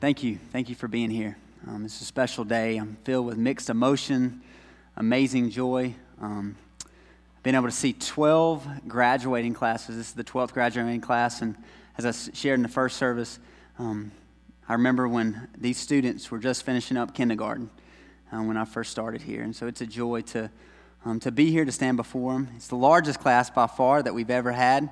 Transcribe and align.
Thank 0.00 0.22
you. 0.22 0.38
Thank 0.52 0.68
you 0.68 0.76
for 0.76 0.86
being 0.86 1.10
here. 1.10 1.36
Um, 1.66 1.84
it's 1.84 2.00
a 2.00 2.04
special 2.04 2.44
day. 2.44 2.76
I'm 2.76 2.96
filled 3.02 3.26
with 3.26 3.36
mixed 3.36 3.68
emotion, 3.68 4.42
amazing 4.96 5.50
joy. 5.50 5.92
Um, 6.22 6.54
been 7.42 7.56
able 7.56 7.66
to 7.66 7.72
see 7.72 7.94
12 7.94 8.86
graduating 8.86 9.54
classes. 9.54 9.96
This 9.96 10.06
is 10.06 10.12
the 10.12 10.22
12th 10.22 10.52
graduating 10.52 11.00
class, 11.00 11.42
and 11.42 11.56
as 11.96 12.06
I 12.06 12.32
shared 12.32 12.60
in 12.60 12.62
the 12.62 12.68
first 12.68 12.96
service, 12.96 13.40
um, 13.80 14.12
I 14.68 14.74
remember 14.74 15.08
when 15.08 15.48
these 15.58 15.78
students 15.78 16.30
were 16.30 16.38
just 16.38 16.62
finishing 16.62 16.96
up 16.96 17.12
kindergarten 17.12 17.68
uh, 18.30 18.36
when 18.36 18.56
I 18.56 18.66
first 18.66 18.92
started 18.92 19.22
here, 19.22 19.42
and 19.42 19.56
so 19.56 19.66
it's 19.66 19.80
a 19.80 19.86
joy 19.86 20.20
to 20.20 20.48
um, 21.04 21.18
to 21.20 21.32
be 21.32 21.50
here 21.50 21.64
to 21.64 21.72
stand 21.72 21.96
before 21.96 22.34
them. 22.34 22.50
It's 22.54 22.68
the 22.68 22.76
largest 22.76 23.18
class 23.18 23.50
by 23.50 23.66
far 23.66 24.00
that 24.04 24.14
we've 24.14 24.30
ever 24.30 24.52
had. 24.52 24.90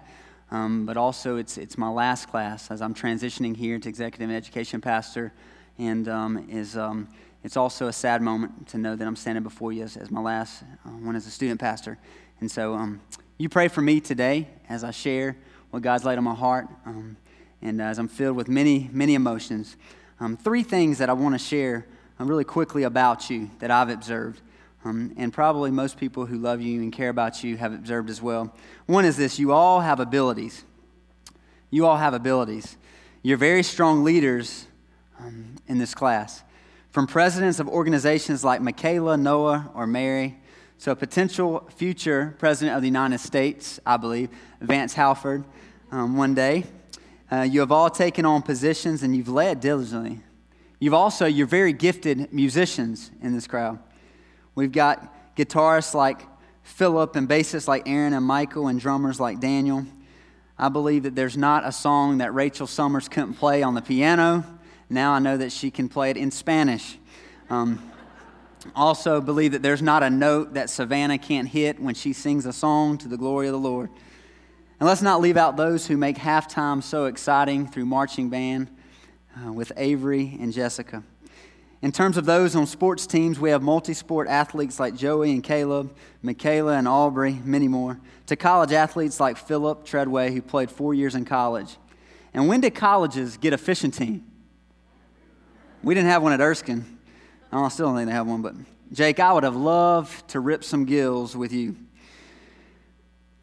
Um, 0.50 0.86
but 0.86 0.96
also 0.96 1.36
it's, 1.36 1.58
it's 1.58 1.76
my 1.76 1.88
last 1.88 2.28
class 2.28 2.70
as 2.70 2.80
I'm 2.80 2.94
transitioning 2.94 3.56
here 3.56 3.78
to 3.78 3.88
executive 3.88 4.30
education 4.30 4.80
pastor. 4.80 5.32
And 5.78 6.08
um, 6.08 6.46
is, 6.48 6.76
um, 6.76 7.08
it's 7.42 7.56
also 7.56 7.88
a 7.88 7.92
sad 7.92 8.22
moment 8.22 8.68
to 8.68 8.78
know 8.78 8.96
that 8.96 9.06
I'm 9.06 9.16
standing 9.16 9.42
before 9.42 9.72
you 9.72 9.82
as, 9.82 9.96
as 9.96 10.10
my 10.10 10.20
last 10.20 10.62
uh, 10.84 10.90
one 10.90 11.16
as 11.16 11.26
a 11.26 11.30
student 11.30 11.60
pastor. 11.60 11.98
And 12.40 12.50
so 12.50 12.74
um, 12.74 13.00
you 13.38 13.48
pray 13.48 13.68
for 13.68 13.82
me 13.82 14.00
today 14.00 14.48
as 14.68 14.84
I 14.84 14.90
share 14.90 15.36
what 15.70 15.82
God's 15.82 16.04
laid 16.04 16.18
on 16.18 16.24
my 16.24 16.34
heart. 16.34 16.68
Um, 16.84 17.16
and 17.62 17.82
as 17.82 17.98
I'm 17.98 18.08
filled 18.08 18.36
with 18.36 18.48
many, 18.48 18.88
many 18.92 19.14
emotions. 19.14 19.76
Um, 20.20 20.36
three 20.36 20.62
things 20.62 20.98
that 20.98 21.10
I 21.10 21.12
want 21.12 21.34
to 21.34 21.38
share 21.38 21.86
uh, 22.20 22.24
really 22.24 22.44
quickly 22.44 22.84
about 22.84 23.28
you 23.28 23.50
that 23.58 23.70
I've 23.70 23.90
observed. 23.90 24.40
Um, 24.86 25.12
and 25.16 25.32
probably 25.32 25.72
most 25.72 25.98
people 25.98 26.26
who 26.26 26.38
love 26.38 26.60
you 26.60 26.80
and 26.80 26.92
care 26.92 27.08
about 27.08 27.42
you 27.42 27.56
have 27.56 27.72
observed 27.72 28.08
as 28.08 28.22
well. 28.22 28.54
One 28.86 29.04
is 29.04 29.16
this 29.16 29.36
you 29.36 29.50
all 29.50 29.80
have 29.80 29.98
abilities. 29.98 30.64
You 31.70 31.86
all 31.86 31.96
have 31.96 32.14
abilities. 32.14 32.76
You're 33.20 33.36
very 33.36 33.64
strong 33.64 34.04
leaders 34.04 34.66
um, 35.18 35.56
in 35.66 35.78
this 35.78 35.92
class. 35.92 36.44
From 36.90 37.08
presidents 37.08 37.58
of 37.58 37.68
organizations 37.68 38.44
like 38.44 38.60
Michaela, 38.60 39.16
Noah, 39.16 39.72
or 39.74 39.88
Mary, 39.88 40.38
to 40.80 40.92
a 40.92 40.96
potential 40.96 41.68
future 41.74 42.36
president 42.38 42.76
of 42.76 42.82
the 42.82 42.88
United 42.88 43.18
States, 43.18 43.80
I 43.84 43.96
believe, 43.96 44.28
Vance 44.60 44.94
Halford, 44.94 45.44
um, 45.90 46.16
one 46.16 46.34
day. 46.34 46.62
Uh, 47.32 47.40
you 47.40 47.58
have 47.58 47.72
all 47.72 47.90
taken 47.90 48.24
on 48.24 48.40
positions 48.40 49.02
and 49.02 49.16
you've 49.16 49.28
led 49.28 49.58
diligently. 49.58 50.20
You've 50.78 50.94
also, 50.94 51.26
you're 51.26 51.48
very 51.48 51.72
gifted 51.72 52.32
musicians 52.32 53.10
in 53.20 53.34
this 53.34 53.48
crowd. 53.48 53.80
We've 54.56 54.72
got 54.72 55.36
guitarists 55.36 55.94
like 55.94 56.22
Philip 56.62 57.14
and 57.14 57.28
bassists 57.28 57.68
like 57.68 57.86
Aaron 57.86 58.14
and 58.14 58.24
Michael 58.24 58.66
and 58.66 58.80
drummers 58.80 59.20
like 59.20 59.38
Daniel. 59.38 59.86
I 60.58 60.70
believe 60.70 61.02
that 61.02 61.14
there's 61.14 61.36
not 61.36 61.66
a 61.66 61.70
song 61.70 62.18
that 62.18 62.32
Rachel 62.32 62.66
Summers 62.66 63.06
couldn't 63.06 63.34
play 63.34 63.62
on 63.62 63.74
the 63.74 63.82
piano. 63.82 64.44
Now 64.88 65.12
I 65.12 65.18
know 65.18 65.36
that 65.36 65.52
she 65.52 65.70
can 65.70 65.90
play 65.90 66.10
it 66.10 66.16
in 66.16 66.30
Spanish. 66.30 66.98
Um, 67.50 67.92
also, 68.74 69.20
believe 69.20 69.52
that 69.52 69.62
there's 69.62 69.82
not 69.82 70.02
a 70.02 70.08
note 70.08 70.54
that 70.54 70.70
Savannah 70.70 71.18
can't 71.18 71.46
hit 71.46 71.78
when 71.78 71.94
she 71.94 72.14
sings 72.14 72.46
a 72.46 72.52
song 72.52 72.96
to 72.98 73.08
the 73.08 73.18
glory 73.18 73.46
of 73.46 73.52
the 73.52 73.58
Lord. 73.58 73.90
And 74.80 74.88
let's 74.88 75.02
not 75.02 75.20
leave 75.20 75.36
out 75.36 75.58
those 75.58 75.86
who 75.86 75.98
make 75.98 76.16
halftime 76.16 76.82
so 76.82 77.04
exciting 77.04 77.68
through 77.68 77.84
marching 77.84 78.30
band 78.30 78.70
uh, 79.36 79.52
with 79.52 79.70
Avery 79.76 80.36
and 80.40 80.50
Jessica. 80.50 81.04
In 81.82 81.92
terms 81.92 82.16
of 82.16 82.24
those 82.24 82.56
on 82.56 82.66
sports 82.66 83.06
teams, 83.06 83.38
we 83.38 83.50
have 83.50 83.62
multi 83.62 83.92
sport 83.92 84.28
athletes 84.28 84.80
like 84.80 84.96
Joey 84.96 85.32
and 85.32 85.44
Caleb, 85.44 85.94
Michaela 86.22 86.78
and 86.78 86.88
Aubrey, 86.88 87.40
many 87.44 87.68
more, 87.68 88.00
to 88.26 88.36
college 88.36 88.72
athletes 88.72 89.20
like 89.20 89.36
Philip 89.36 89.84
Treadway, 89.84 90.32
who 90.32 90.40
played 90.40 90.70
four 90.70 90.94
years 90.94 91.14
in 91.14 91.24
college. 91.24 91.76
And 92.32 92.48
when 92.48 92.60
did 92.60 92.74
colleges 92.74 93.36
get 93.36 93.52
a 93.52 93.58
fishing 93.58 93.90
team? 93.90 94.24
We 95.82 95.94
didn't 95.94 96.08
have 96.08 96.22
one 96.22 96.32
at 96.32 96.40
Erskine. 96.40 96.98
Oh, 97.52 97.64
I 97.64 97.68
still 97.68 97.86
don't 97.86 97.96
think 97.96 98.08
they 98.08 98.14
have 98.14 98.26
one, 98.26 98.42
but 98.42 98.54
Jake, 98.92 99.20
I 99.20 99.32
would 99.32 99.44
have 99.44 99.56
loved 99.56 100.28
to 100.28 100.40
rip 100.40 100.64
some 100.64 100.84
gills 100.84 101.36
with 101.36 101.52
you. 101.52 101.76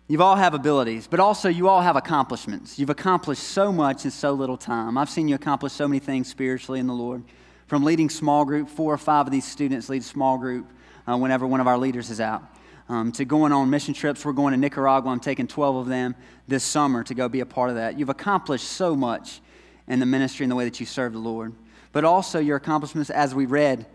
You've 0.07 0.21
all 0.21 0.35
have 0.35 0.53
abilities, 0.53 1.07
but 1.07 1.19
also 1.19 1.49
you 1.49 1.69
all 1.69 1.81
have 1.81 1.95
accomplishments. 1.95 2.77
You've 2.77 2.89
accomplished 2.89 3.43
so 3.43 3.71
much 3.71 4.05
in 4.05 4.11
so 4.11 4.33
little 4.33 4.57
time. 4.57 4.97
I've 4.97 5.09
seen 5.09 5.27
you 5.27 5.35
accomplish 5.35 5.71
so 5.73 5.87
many 5.87 5.99
things 5.99 6.27
spiritually 6.27 6.79
in 6.79 6.87
the 6.87 6.93
Lord 6.93 7.23
from 7.67 7.83
leading 7.83 8.09
small 8.09 8.45
group, 8.45 8.69
four 8.69 8.93
or 8.93 8.97
five 8.97 9.27
of 9.27 9.31
these 9.31 9.45
students 9.45 9.89
lead 9.89 10.03
small 10.03 10.37
group 10.37 10.67
uh, 11.07 11.17
whenever 11.17 11.47
one 11.47 11.59
of 11.59 11.67
our 11.67 11.77
leaders 11.77 12.09
is 12.09 12.19
out. 12.19 12.43
Um, 12.89 13.11
to 13.13 13.23
going 13.23 13.53
on 13.53 13.69
mission 13.69 13.93
trips. 13.93 14.25
We're 14.25 14.33
going 14.33 14.51
to 14.51 14.59
Nicaragua. 14.59 15.09
I'm 15.09 15.21
taking 15.21 15.47
12 15.47 15.75
of 15.77 15.87
them 15.87 16.15
this 16.47 16.63
summer 16.63 17.03
to 17.05 17.13
go 17.13 17.29
be 17.29 17.39
a 17.39 17.45
part 17.45 17.69
of 17.69 17.77
that. 17.77 17.97
You've 17.97 18.09
accomplished 18.09 18.67
so 18.67 18.95
much 18.95 19.39
in 19.87 19.99
the 19.99 20.05
ministry 20.05 20.43
and 20.43 20.51
the 20.51 20.55
way 20.55 20.65
that 20.65 20.79
you 20.79 20.85
serve 20.85 21.13
the 21.13 21.19
Lord. 21.19 21.53
But 21.93 22.03
also 22.03 22.39
your 22.39 22.57
accomplishments, 22.57 23.09
as 23.09 23.33
we 23.33 23.45
read 23.45 23.85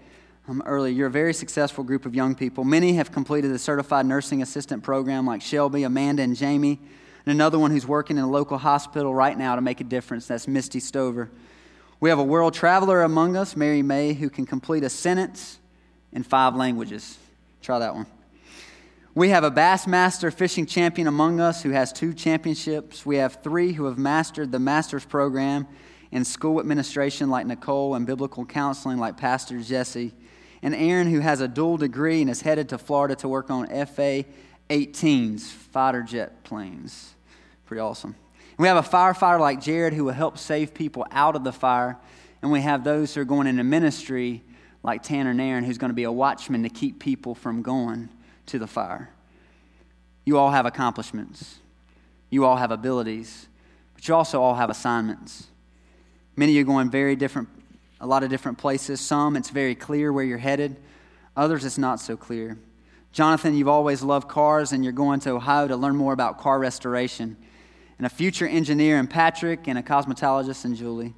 um, 0.49 0.63
earlier, 0.65 0.93
you're 0.93 1.09
a 1.09 1.11
very 1.11 1.35
successful 1.35 1.85
group 1.85 2.07
of 2.07 2.15
young 2.15 2.35
people. 2.35 2.65
Many 2.65 2.95
have 2.95 3.13
completed 3.13 3.53
the 3.53 3.59
certified 3.59 4.07
nursing 4.07 4.41
assistant 4.41 4.83
program, 4.83 5.27
like 5.27 5.43
Shelby, 5.43 5.83
Amanda, 5.83 6.23
and 6.23 6.35
Jamie. 6.35 6.81
And 7.27 7.33
another 7.33 7.59
one 7.59 7.71
who's 7.71 7.87
working 7.87 8.17
in 8.17 8.25
a 8.25 8.31
local 8.31 8.57
hospital 8.57 9.15
right 9.15 9.37
now 9.37 9.55
to 9.57 9.61
make 9.61 9.83
a 9.83 9.85
difference. 9.85 10.27
That's 10.27 10.49
Misty 10.49 10.81
Stover. 10.81 11.31
We 12.01 12.11
have 12.11 12.21
a 12.21 12.25
world 12.25 12.55
traveler 12.55 13.03
among 13.03 13.37
us, 13.37 13.57
Mary 13.57 13.83
May, 13.83 14.13
who 14.13 14.31
can 14.31 14.47
complete 14.47 14.85
a 14.85 14.91
sentence 14.91 15.59
in 16.13 16.23
five 16.23 16.55
languages. 16.55 17.19
Try 17.61 17.81
that 17.81 17.95
one. 17.95 18.07
We 19.17 19.31
have 19.31 19.43
a 19.43 19.51
Bassmaster 19.51 20.33
fishing 20.33 20.65
champion 20.65 21.09
among 21.09 21.41
us 21.41 21.61
who 21.65 21.71
has 21.71 21.93
two 21.93 22.15
championships. 22.15 23.05
We 23.05 23.17
have 23.17 23.43
three 23.43 23.73
who 23.73 23.87
have 23.87 23.99
mastered 23.99 24.53
the 24.53 24.61
master's 24.61 25.05
program 25.05 25.67
in 26.13 26.25
school 26.25 26.61
administration, 26.61 27.31
like 27.31 27.47
Nicole, 27.47 27.97
and 27.97 28.07
biblical 28.07 28.45
counseling, 28.47 28.99
like 28.99 29.17
Pastor 29.17 29.61
Jesse. 29.61 30.13
And 30.63 30.77
Aaron, 30.77 31.11
who 31.11 31.19
has 31.19 31.41
a 31.41 31.49
dual 31.49 31.79
degree 31.79 32.21
and 32.21 32.31
is 32.31 32.43
headed 32.43 32.69
to 32.69 32.79
Florida 32.79 33.17
to 33.17 33.29
work 33.29 33.51
on 33.51 33.67
FA 33.87 34.25
18s, 34.71 35.41
fighter 35.41 36.03
jet 36.03 36.45
planes. 36.45 37.15
Pretty 37.67 37.81
awesome. 37.81 38.15
We 38.59 38.67
have 38.67 38.77
a 38.77 38.89
firefighter 38.89 39.39
like 39.39 39.61
Jared 39.61 39.95
who 39.95 40.05
will 40.05 40.13
help 40.13 40.37
save 40.37 40.75
people 40.75 41.07
out 41.13 41.37
of 41.37 41.45
the 41.45 41.53
fire. 41.53 41.97
And 42.43 42.51
we 42.51 42.61
have 42.61 42.83
those 42.83 43.15
who 43.15 43.21
are 43.21 43.25
going 43.25 43.47
into 43.47 43.63
ministry 43.63 44.43
like 44.83 45.05
Tanner 45.05 45.33
Nairn, 45.33 45.65
who's 45.65 45.79
going 45.79 45.91
to 45.91 45.95
be 45.95 46.05
a 46.05 46.13
watchman 46.13 46.65
to 46.65 46.69
keep 46.69 46.99
people 46.99 47.37
from 47.37 47.63
going 47.63 48.09
to 48.47 48.59
the 48.59 48.67
fire. 48.67 49.11
You 50.25 50.39
all 50.39 50.51
have 50.51 50.67
accomplishments. 50.67 51.61
You 52.31 52.45
all 52.45 52.57
have 52.57 52.73
abilities. 52.73 53.47
But 53.95 54.07
you 54.09 54.15
also 54.15 54.43
all 54.43 54.57
have 54.57 54.71
assignments. 54.71 55.47
Many 56.35 56.53
of 56.53 56.57
you 56.57 56.63
are 56.63 56.65
going 56.65 56.91
very 56.91 57.15
different, 57.15 57.49
a 58.01 58.07
lot 58.07 58.25
of 58.25 58.31
different 58.31 58.59
places. 58.59 59.01
Some, 59.01 59.37
it's 59.37 59.51
very 59.51 59.75
clear 59.77 60.13
where 60.13 60.25
you're 60.25 60.39
headed. 60.39 60.77
Others, 61.37 61.65
it's 61.65 61.79
not 61.79 62.01
so 62.01 62.17
clear. 62.17 62.59
Jonathan, 63.13 63.55
you've 63.55 63.69
always 63.69 64.03
loved 64.03 64.29
cars, 64.29 64.73
and 64.73 64.83
you're 64.83 64.93
going 64.93 65.21
to 65.21 65.31
Ohio 65.31 65.69
to 65.69 65.77
learn 65.77 65.97
more 65.97 66.13
about 66.13 66.39
car 66.39 66.59
restoration 66.59 67.37
and 67.99 68.07
a 68.07 68.11
future 68.11 68.47
engineer 68.47 68.99
in 68.99 69.07
Patrick, 69.07 69.69
and 69.69 69.79
a 69.79 69.83
cosmetologist 69.83 70.65
in 70.65 70.75
Julie, 70.75 71.15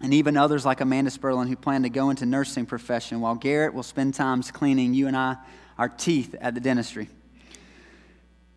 and 0.00 0.12
even 0.12 0.36
others 0.36 0.64
like 0.64 0.80
Amanda 0.80 1.10
Sperlin 1.10 1.48
who 1.48 1.56
plan 1.56 1.82
to 1.82 1.90
go 1.90 2.10
into 2.10 2.26
nursing 2.26 2.66
profession, 2.66 3.20
while 3.20 3.34
Garrett 3.34 3.74
will 3.74 3.82
spend 3.82 4.14
times 4.14 4.50
cleaning 4.50 4.94
you 4.94 5.06
and 5.06 5.16
I 5.16 5.36
our 5.78 5.88
teeth 5.88 6.34
at 6.40 6.54
the 6.54 6.60
dentistry. 6.60 7.08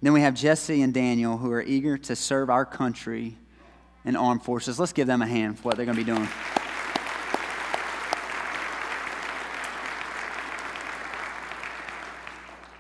Then 0.02 0.13
we 0.13 0.22
have 0.22 0.34
Jesse 0.34 0.81
and 0.81 0.94
Daniel 0.94 1.38
who 1.38 1.52
are 1.52 1.62
eager 1.62 1.97
to 1.97 2.16
serve 2.16 2.50
our 2.50 2.66
country 2.66 3.36
in 4.06 4.16
armed 4.16 4.44
forces. 4.44 4.80
Let's 4.80 4.94
give 4.94 5.07
them 5.07 5.22
a 5.22 5.28
hand 5.28 5.59
for 5.59 5.63
what 5.63 5.75
they're 5.75 5.86
going 5.86 5.97
to 5.97 6.03
be 6.03 6.09
doing. 6.09 6.28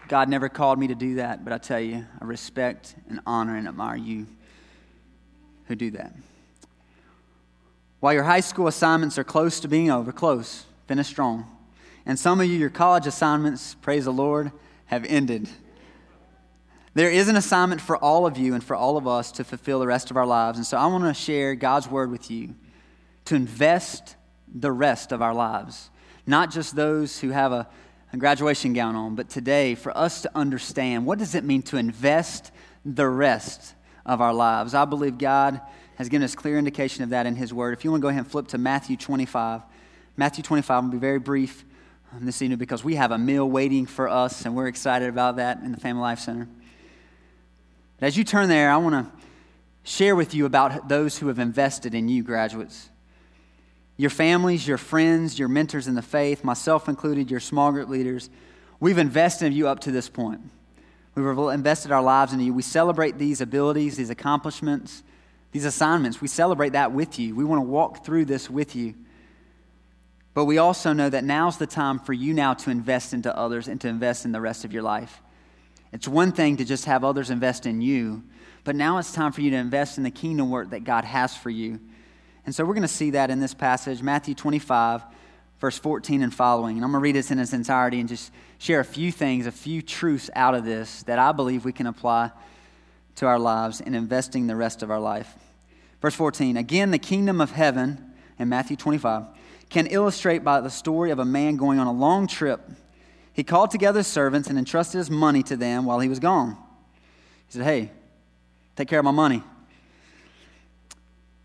God 0.09 0.27
never 0.27 0.49
called 0.49 0.79
me 0.79 0.87
to 0.87 0.95
do 0.95 1.15
that, 1.15 1.45
but 1.45 1.53
I 1.53 1.59
tell 1.59 1.79
you, 1.79 2.03
I 2.19 2.25
respect 2.25 2.95
and 3.09 3.19
honor 3.27 3.55
and 3.55 3.67
admire 3.67 3.95
you 3.95 4.25
who 5.67 5.75
do 5.75 5.91
that. 5.91 6.13
While 7.99 8.13
your 8.13 8.23
high 8.23 8.39
school 8.39 8.67
assignments 8.67 9.19
are 9.19 9.23
close 9.23 9.59
to 9.59 9.67
being 9.67 9.91
over, 9.91 10.11
close, 10.11 10.65
finish 10.87 11.07
strong. 11.07 11.45
And 12.07 12.17
some 12.17 12.41
of 12.41 12.47
you, 12.47 12.57
your 12.57 12.71
college 12.71 13.05
assignments, 13.05 13.75
praise 13.75 14.05
the 14.05 14.11
Lord, 14.11 14.51
have 14.87 15.05
ended. 15.05 15.47
There 16.95 17.11
is 17.11 17.27
an 17.27 17.35
assignment 17.35 17.79
for 17.79 17.95
all 17.95 18.25
of 18.25 18.35
you 18.35 18.55
and 18.55 18.63
for 18.63 18.75
all 18.75 18.97
of 18.97 19.07
us 19.07 19.31
to 19.33 19.43
fulfill 19.43 19.79
the 19.79 19.85
rest 19.85 20.09
of 20.09 20.17
our 20.17 20.25
lives. 20.25 20.57
And 20.57 20.65
so 20.65 20.75
I 20.75 20.87
want 20.87 21.03
to 21.03 21.13
share 21.13 21.53
God's 21.53 21.87
word 21.87 22.09
with 22.09 22.31
you 22.31 22.55
to 23.25 23.35
invest 23.35 24.15
the 24.51 24.71
rest 24.71 25.11
of 25.11 25.21
our 25.21 25.35
lives, 25.35 25.91
not 26.25 26.49
just 26.49 26.75
those 26.75 27.19
who 27.19 27.29
have 27.29 27.51
a 27.51 27.67
a 28.11 28.17
graduation 28.17 28.73
gown 28.73 28.95
on, 28.95 29.15
but 29.15 29.29
today 29.29 29.75
for 29.75 29.95
us 29.95 30.21
to 30.21 30.31
understand 30.35 31.05
what 31.05 31.19
does 31.19 31.35
it 31.35 31.43
mean 31.43 31.61
to 31.63 31.77
invest 31.77 32.51
the 32.83 33.07
rest 33.07 33.75
of 34.05 34.21
our 34.21 34.33
lives. 34.33 34.73
I 34.73 34.85
believe 34.85 35.17
God 35.17 35.61
has 35.95 36.09
given 36.09 36.23
us 36.23 36.33
clear 36.33 36.57
indication 36.57 37.03
of 37.03 37.11
that 37.11 37.25
in 37.25 37.35
His 37.35 37.53
Word. 37.53 37.77
If 37.77 37.83
you 37.83 37.91
want 37.91 38.01
to 38.01 38.03
go 38.03 38.07
ahead 38.09 38.23
and 38.23 38.31
flip 38.31 38.47
to 38.49 38.57
Matthew 38.57 38.97
25, 38.97 39.61
Matthew 40.17 40.43
25, 40.43 40.83
I'll 40.83 40.89
be 40.89 40.97
very 40.97 41.19
brief 41.19 41.63
um, 42.13 42.25
this 42.25 42.41
evening 42.41 42.57
because 42.57 42.83
we 42.83 42.95
have 42.95 43.11
a 43.11 43.17
meal 43.17 43.47
waiting 43.47 43.85
for 43.85 44.09
us, 44.09 44.45
and 44.45 44.55
we're 44.55 44.67
excited 44.67 45.09
about 45.09 45.35
that 45.35 45.59
in 45.59 45.71
the 45.71 45.79
Family 45.79 46.01
Life 46.01 46.19
Center. 46.19 46.47
But 47.99 48.07
as 48.07 48.17
you 48.17 48.23
turn 48.23 48.49
there, 48.49 48.71
I 48.71 48.77
want 48.77 48.95
to 48.95 49.11
share 49.83 50.15
with 50.15 50.33
you 50.33 50.45
about 50.45 50.89
those 50.89 51.17
who 51.17 51.27
have 51.27 51.37
invested 51.37 51.93
in 51.93 52.09
you, 52.09 52.23
graduates. 52.23 52.89
Your 53.99 54.09
families, 54.09 54.65
your 54.65 54.77
friends, 54.77 55.37
your 55.37 55.49
mentors 55.49 55.85
in 55.85 55.93
the 55.93 56.01
faith, 56.01 56.45
myself 56.45 56.87
included, 56.87 57.29
your 57.29 57.41
small 57.41 57.73
group 57.73 57.89
leaders, 57.89 58.29
we've 58.79 58.97
invested 58.97 59.47
in 59.47 59.51
you 59.51 59.67
up 59.67 59.81
to 59.81 59.91
this 59.91 60.07
point. 60.07 60.39
We've 61.15 61.25
invested 61.25 61.91
our 61.91 62.01
lives 62.01 62.31
in 62.31 62.39
you. 62.39 62.53
We 62.53 62.61
celebrate 62.61 63.17
these 63.17 63.41
abilities, 63.41 63.97
these 63.97 64.09
accomplishments, 64.09 65.03
these 65.51 65.65
assignments. 65.65 66.21
We 66.21 66.29
celebrate 66.29 66.69
that 66.69 66.93
with 66.93 67.19
you. 67.19 67.35
We 67.35 67.43
want 67.43 67.59
to 67.59 67.67
walk 67.67 68.05
through 68.05 68.23
this 68.23 68.49
with 68.49 68.73
you. 68.73 68.95
But 70.33 70.45
we 70.45 70.59
also 70.59 70.93
know 70.93 71.09
that 71.09 71.25
now's 71.25 71.57
the 71.57 71.67
time 71.67 71.99
for 71.99 72.13
you 72.13 72.33
now 72.33 72.53
to 72.53 72.71
invest 72.71 73.13
into 73.13 73.35
others 73.37 73.67
and 73.67 73.81
to 73.81 73.89
invest 73.89 74.23
in 74.23 74.31
the 74.31 74.39
rest 74.39 74.63
of 74.63 74.71
your 74.71 74.83
life. 74.83 75.21
It's 75.91 76.07
one 76.07 76.31
thing 76.31 76.55
to 76.55 76.63
just 76.63 76.85
have 76.85 77.03
others 77.03 77.31
invest 77.31 77.65
in 77.65 77.81
you, 77.81 78.23
but 78.63 78.77
now 78.77 78.97
it's 78.97 79.11
time 79.11 79.33
for 79.33 79.41
you 79.41 79.51
to 79.51 79.57
invest 79.57 79.97
in 79.97 80.05
the 80.05 80.11
kingdom 80.11 80.49
work 80.49 80.69
that 80.69 80.85
God 80.85 81.03
has 81.03 81.35
for 81.35 81.49
you. 81.49 81.81
And 82.49 82.55
so 82.55 82.65
we're 82.65 82.73
going 82.73 82.81
to 82.81 82.87
see 82.87 83.11
that 83.11 83.29
in 83.29 83.39
this 83.39 83.53
passage, 83.53 84.01
Matthew 84.01 84.33
25, 84.33 85.03
verse 85.61 85.77
14 85.77 86.23
and 86.23 86.33
following. 86.33 86.77
And 86.77 86.83
I'm 86.83 86.89
going 86.89 86.99
to 86.99 87.03
read 87.03 87.15
this 87.15 87.29
in 87.29 87.37
its 87.37 87.53
entirety 87.53 87.99
and 87.99 88.09
just 88.09 88.31
share 88.57 88.79
a 88.79 88.83
few 88.83 89.11
things, 89.11 89.45
a 89.45 89.51
few 89.51 89.83
truths 89.83 90.31
out 90.33 90.55
of 90.55 90.65
this 90.65 91.03
that 91.03 91.19
I 91.19 91.31
believe 91.31 91.63
we 91.63 91.71
can 91.71 91.85
apply 91.85 92.31
to 93.17 93.27
our 93.27 93.37
lives 93.37 93.81
in 93.81 93.93
investing 93.93 94.47
the 94.47 94.55
rest 94.55 94.81
of 94.81 94.89
our 94.89 94.99
life. 94.99 95.31
Verse 96.01 96.15
14 96.15 96.57
Again, 96.57 96.89
the 96.89 96.97
kingdom 96.97 97.39
of 97.39 97.51
heaven, 97.51 98.03
in 98.39 98.49
Matthew 98.49 98.77
25, 98.77 99.25
can 99.69 99.85
illustrate 99.85 100.43
by 100.43 100.59
the 100.59 100.71
story 100.71 101.11
of 101.11 101.19
a 101.19 101.25
man 101.25 101.55
going 101.55 101.77
on 101.77 101.85
a 101.85 101.93
long 101.93 102.25
trip. 102.25 102.61
He 103.31 103.43
called 103.43 103.69
together 103.69 103.99
his 103.99 104.07
servants 104.07 104.49
and 104.49 104.57
entrusted 104.57 104.97
his 104.97 105.11
money 105.11 105.43
to 105.43 105.55
them 105.55 105.85
while 105.85 105.99
he 105.99 106.09
was 106.09 106.17
gone. 106.17 106.57
He 107.45 107.59
said, 107.59 107.63
Hey, 107.63 107.91
take 108.75 108.87
care 108.87 108.97
of 108.97 109.05
my 109.05 109.11
money. 109.11 109.43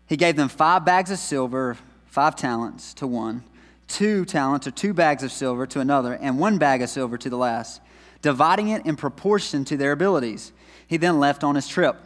He 0.07 0.17
gave 0.17 0.35
them 0.35 0.49
five 0.49 0.85
bags 0.85 1.11
of 1.11 1.17
silver, 1.17 1.77
five 2.05 2.35
talents 2.35 2.93
to 2.95 3.07
one, 3.07 3.43
two 3.87 4.25
talents 4.25 4.67
or 4.67 4.71
two 4.71 4.93
bags 4.93 5.23
of 5.23 5.31
silver 5.31 5.65
to 5.67 5.79
another, 5.79 6.13
and 6.13 6.39
one 6.39 6.57
bag 6.57 6.81
of 6.81 6.89
silver 6.89 7.17
to 7.17 7.29
the 7.29 7.37
last, 7.37 7.81
dividing 8.21 8.69
it 8.69 8.85
in 8.85 8.95
proportion 8.95 9.65
to 9.65 9.77
their 9.77 9.91
abilities. 9.91 10.51
He 10.87 10.97
then 10.97 11.19
left 11.19 11.43
on 11.43 11.55
his 11.55 11.67
trip. 11.67 11.97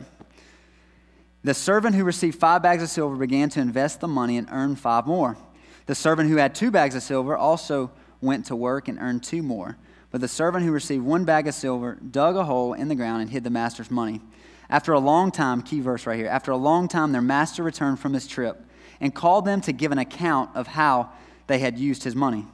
The 1.44 1.54
servant 1.54 1.96
who 1.96 2.04
received 2.04 2.40
five 2.40 2.62
bags 2.62 2.84
of 2.84 2.90
silver 2.90 3.16
began 3.16 3.50
to 3.50 3.62
invest 3.62 4.02
the 4.02 4.08
money 4.08 4.38
and 4.38 4.48
earned 4.52 4.80
five 4.80 5.08
more. 5.08 5.38
The 5.86 5.96
servant 5.96 6.30
who 6.30 6.36
had 6.36 6.54
two 6.54 6.72
bags 6.72 6.96
of 6.96 7.04
silver 7.04 7.36
also 7.36 7.92
went 8.22 8.46
to 8.48 8.56
work 8.56 8.88
and 8.88 9.00
earned 9.00 9.24
two 9.24 9.42
more. 9.42 9.78
But 10.12 10.22
the 10.22 10.28
servant 10.28 10.66
who 10.66 10.72
received 10.72 11.06
one 11.06 11.24
bag 11.24 11.48
of 11.48 11.54
silver 11.54 11.96
dug 11.96 12.36
a 12.36 12.44
hole 12.44 12.74
in 12.74 12.88
the 12.88 12.96
ground 12.96 13.22
and 13.22 13.30
hid 13.30 13.44
the 13.44 13.50
master's 13.50 13.92
money. 13.92 14.22
After 14.70 14.94
a 14.94 15.00
long 15.00 15.32
time, 15.32 15.62
key 15.62 15.80
verse 15.80 16.06
right 16.06 16.18
here, 16.18 16.28
after 16.28 16.52
a 16.52 16.58
long 16.58 16.88
time, 16.88 17.12
their 17.12 17.22
master 17.22 17.64
returned 17.64 18.00
from 18.00 18.14
his 18.14 18.28
trip 18.28 18.62
and 19.02 19.16
called 19.16 19.46
them 19.46 19.62
to 19.62 19.72
give 19.72 19.92
an 19.92 19.98
account 19.98 20.52
of 20.56 20.68
how 20.68 21.10
they 21.48 21.60
had 21.60 21.80
used 21.80 22.04
his 22.04 22.16
money. 22.16 22.46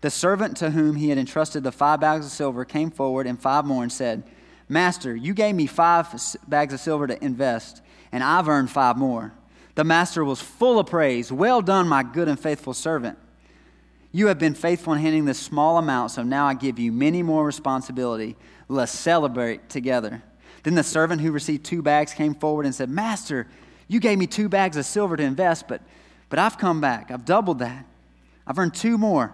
The 0.00 0.10
servant 0.10 0.56
to 0.58 0.70
whom 0.70 0.96
he 0.96 1.08
had 1.08 1.18
entrusted 1.18 1.64
the 1.64 1.72
five 1.72 2.00
bags 2.00 2.26
of 2.26 2.32
silver 2.32 2.64
came 2.64 2.90
forward 2.90 3.26
and 3.26 3.40
five 3.40 3.64
more 3.64 3.82
and 3.82 3.92
said, 3.92 4.22
Master, 4.68 5.16
you 5.16 5.34
gave 5.34 5.54
me 5.54 5.66
five 5.66 6.08
bags 6.46 6.72
of 6.72 6.80
silver 6.80 7.06
to 7.06 7.24
invest, 7.24 7.82
and 8.12 8.22
I've 8.22 8.48
earned 8.48 8.70
five 8.70 8.96
more. 8.96 9.32
The 9.74 9.84
master 9.84 10.24
was 10.24 10.40
full 10.40 10.78
of 10.78 10.86
praise. 10.86 11.32
Well 11.32 11.60
done, 11.60 11.88
my 11.88 12.02
good 12.02 12.28
and 12.28 12.38
faithful 12.38 12.74
servant. 12.74 13.18
You 14.12 14.28
have 14.28 14.38
been 14.38 14.54
faithful 14.54 14.92
in 14.92 15.00
handling 15.00 15.24
this 15.24 15.40
small 15.40 15.76
amount, 15.76 16.12
so 16.12 16.22
now 16.22 16.46
I 16.46 16.54
give 16.54 16.78
you 16.78 16.92
many 16.92 17.22
more 17.22 17.44
responsibility. 17.44 18.36
Let's 18.68 18.92
celebrate 18.92 19.68
together. 19.68 20.22
Then 20.64 20.74
the 20.74 20.82
servant 20.82 21.20
who 21.20 21.30
received 21.30 21.64
two 21.64 21.82
bags 21.82 22.12
came 22.12 22.34
forward 22.34 22.66
and 22.66 22.74
said, 22.74 22.90
Master, 22.90 23.46
you 23.86 24.00
gave 24.00 24.18
me 24.18 24.26
two 24.26 24.48
bags 24.48 24.76
of 24.76 24.86
silver 24.86 25.16
to 25.16 25.22
invest, 25.22 25.68
but, 25.68 25.82
but 26.30 26.38
I've 26.38 26.58
come 26.58 26.80
back. 26.80 27.10
I've 27.10 27.24
doubled 27.24 27.60
that. 27.60 27.84
I've 28.46 28.58
earned 28.58 28.74
two 28.74 28.98
more. 28.98 29.32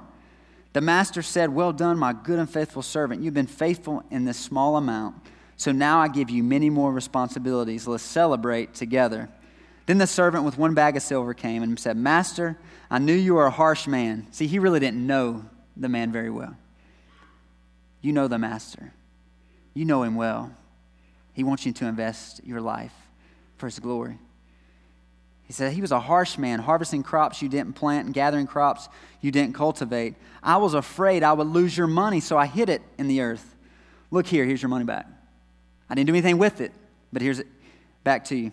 The 0.72 0.80
master 0.80 1.22
said, 1.22 1.50
Well 1.50 1.72
done, 1.72 1.98
my 1.98 2.12
good 2.12 2.38
and 2.38 2.50
faithful 2.50 2.82
servant. 2.82 3.22
You've 3.22 3.34
been 3.34 3.46
faithful 3.46 4.04
in 4.10 4.24
this 4.24 4.38
small 4.38 4.76
amount, 4.76 5.16
so 5.56 5.72
now 5.72 6.00
I 6.00 6.08
give 6.08 6.30
you 6.30 6.42
many 6.42 6.68
more 6.68 6.92
responsibilities. 6.92 7.86
Let's 7.86 8.02
celebrate 8.02 8.74
together. 8.74 9.28
Then 9.86 9.98
the 9.98 10.06
servant 10.06 10.44
with 10.44 10.58
one 10.58 10.74
bag 10.74 10.96
of 10.96 11.02
silver 11.02 11.34
came 11.34 11.62
and 11.62 11.78
said, 11.78 11.96
Master, 11.96 12.56
I 12.90 12.98
knew 12.98 13.14
you 13.14 13.34
were 13.34 13.46
a 13.46 13.50
harsh 13.50 13.86
man. 13.86 14.26
See, 14.30 14.46
he 14.46 14.58
really 14.58 14.80
didn't 14.80 15.04
know 15.04 15.44
the 15.76 15.88
man 15.88 16.12
very 16.12 16.30
well. 16.30 16.56
You 18.00 18.12
know 18.12 18.28
the 18.28 18.38
master, 18.38 18.92
you 19.74 19.84
know 19.84 20.02
him 20.02 20.14
well. 20.14 20.52
He 21.40 21.44
wants 21.44 21.64
you 21.64 21.72
to 21.72 21.86
invest 21.86 22.42
your 22.44 22.60
life 22.60 22.92
for 23.56 23.64
His 23.64 23.78
glory. 23.78 24.18
He 25.44 25.54
said, 25.54 25.72
He 25.72 25.80
was 25.80 25.90
a 25.90 25.98
harsh 25.98 26.36
man, 26.36 26.58
harvesting 26.58 27.02
crops 27.02 27.40
you 27.40 27.48
didn't 27.48 27.72
plant 27.72 28.04
and 28.04 28.14
gathering 28.14 28.46
crops 28.46 28.90
you 29.22 29.30
didn't 29.30 29.54
cultivate. 29.54 30.16
I 30.42 30.58
was 30.58 30.74
afraid 30.74 31.22
I 31.22 31.32
would 31.32 31.46
lose 31.46 31.74
your 31.74 31.86
money, 31.86 32.20
so 32.20 32.36
I 32.36 32.44
hid 32.44 32.68
it 32.68 32.82
in 32.98 33.08
the 33.08 33.22
earth. 33.22 33.56
Look 34.10 34.26
here, 34.26 34.44
here's 34.44 34.60
your 34.60 34.68
money 34.68 34.84
back. 34.84 35.06
I 35.88 35.94
didn't 35.94 36.08
do 36.08 36.12
anything 36.12 36.36
with 36.36 36.60
it, 36.60 36.72
but 37.10 37.22
here's 37.22 37.38
it 37.38 37.46
back 38.04 38.26
to 38.26 38.36
you. 38.36 38.52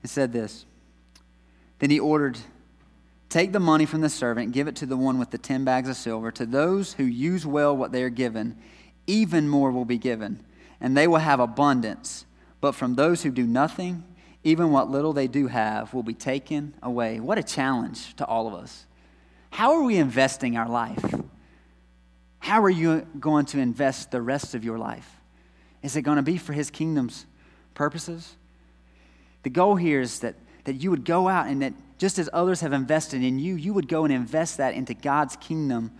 He 0.00 0.08
said 0.08 0.32
this 0.32 0.64
Then 1.80 1.90
he 1.90 2.00
ordered, 2.00 2.38
Take 3.28 3.52
the 3.52 3.60
money 3.60 3.84
from 3.84 4.00
the 4.00 4.08
servant, 4.08 4.52
give 4.52 4.68
it 4.68 4.76
to 4.76 4.86
the 4.86 4.96
one 4.96 5.18
with 5.18 5.32
the 5.32 5.38
ten 5.38 5.66
bags 5.66 5.90
of 5.90 5.96
silver. 5.96 6.30
To 6.30 6.46
those 6.46 6.94
who 6.94 7.04
use 7.04 7.44
well 7.44 7.76
what 7.76 7.92
they 7.92 8.02
are 8.02 8.08
given, 8.08 8.56
even 9.06 9.48
more 9.48 9.70
will 9.70 9.84
be 9.84 9.98
given, 9.98 10.40
and 10.80 10.96
they 10.96 11.06
will 11.06 11.18
have 11.18 11.40
abundance. 11.40 12.24
But 12.60 12.72
from 12.72 12.94
those 12.94 13.22
who 13.22 13.30
do 13.30 13.46
nothing, 13.46 14.04
even 14.42 14.70
what 14.70 14.90
little 14.90 15.12
they 15.12 15.26
do 15.26 15.46
have 15.46 15.94
will 15.94 16.02
be 16.02 16.14
taken 16.14 16.74
away. 16.82 17.20
What 17.20 17.38
a 17.38 17.42
challenge 17.42 18.14
to 18.16 18.26
all 18.26 18.46
of 18.46 18.54
us. 18.54 18.86
How 19.50 19.72
are 19.72 19.82
we 19.82 19.96
investing 19.96 20.56
our 20.56 20.68
life? 20.68 21.02
How 22.38 22.62
are 22.62 22.70
you 22.70 23.06
going 23.18 23.46
to 23.46 23.58
invest 23.58 24.10
the 24.10 24.20
rest 24.20 24.54
of 24.54 24.64
your 24.64 24.78
life? 24.78 25.08
Is 25.82 25.96
it 25.96 26.02
going 26.02 26.16
to 26.16 26.22
be 26.22 26.36
for 26.36 26.52
His 26.52 26.70
kingdom's 26.70 27.24
purposes? 27.74 28.36
The 29.44 29.50
goal 29.50 29.76
here 29.76 30.00
is 30.00 30.20
that, 30.20 30.34
that 30.64 30.74
you 30.74 30.90
would 30.90 31.04
go 31.04 31.28
out 31.28 31.46
and 31.46 31.62
that 31.62 31.72
just 31.98 32.18
as 32.18 32.28
others 32.32 32.60
have 32.60 32.72
invested 32.72 33.22
in 33.22 33.38
you, 33.38 33.54
you 33.54 33.72
would 33.72 33.88
go 33.88 34.04
and 34.04 34.12
invest 34.12 34.56
that 34.58 34.74
into 34.74 34.92
God's 34.92 35.36
kingdom 35.36 35.90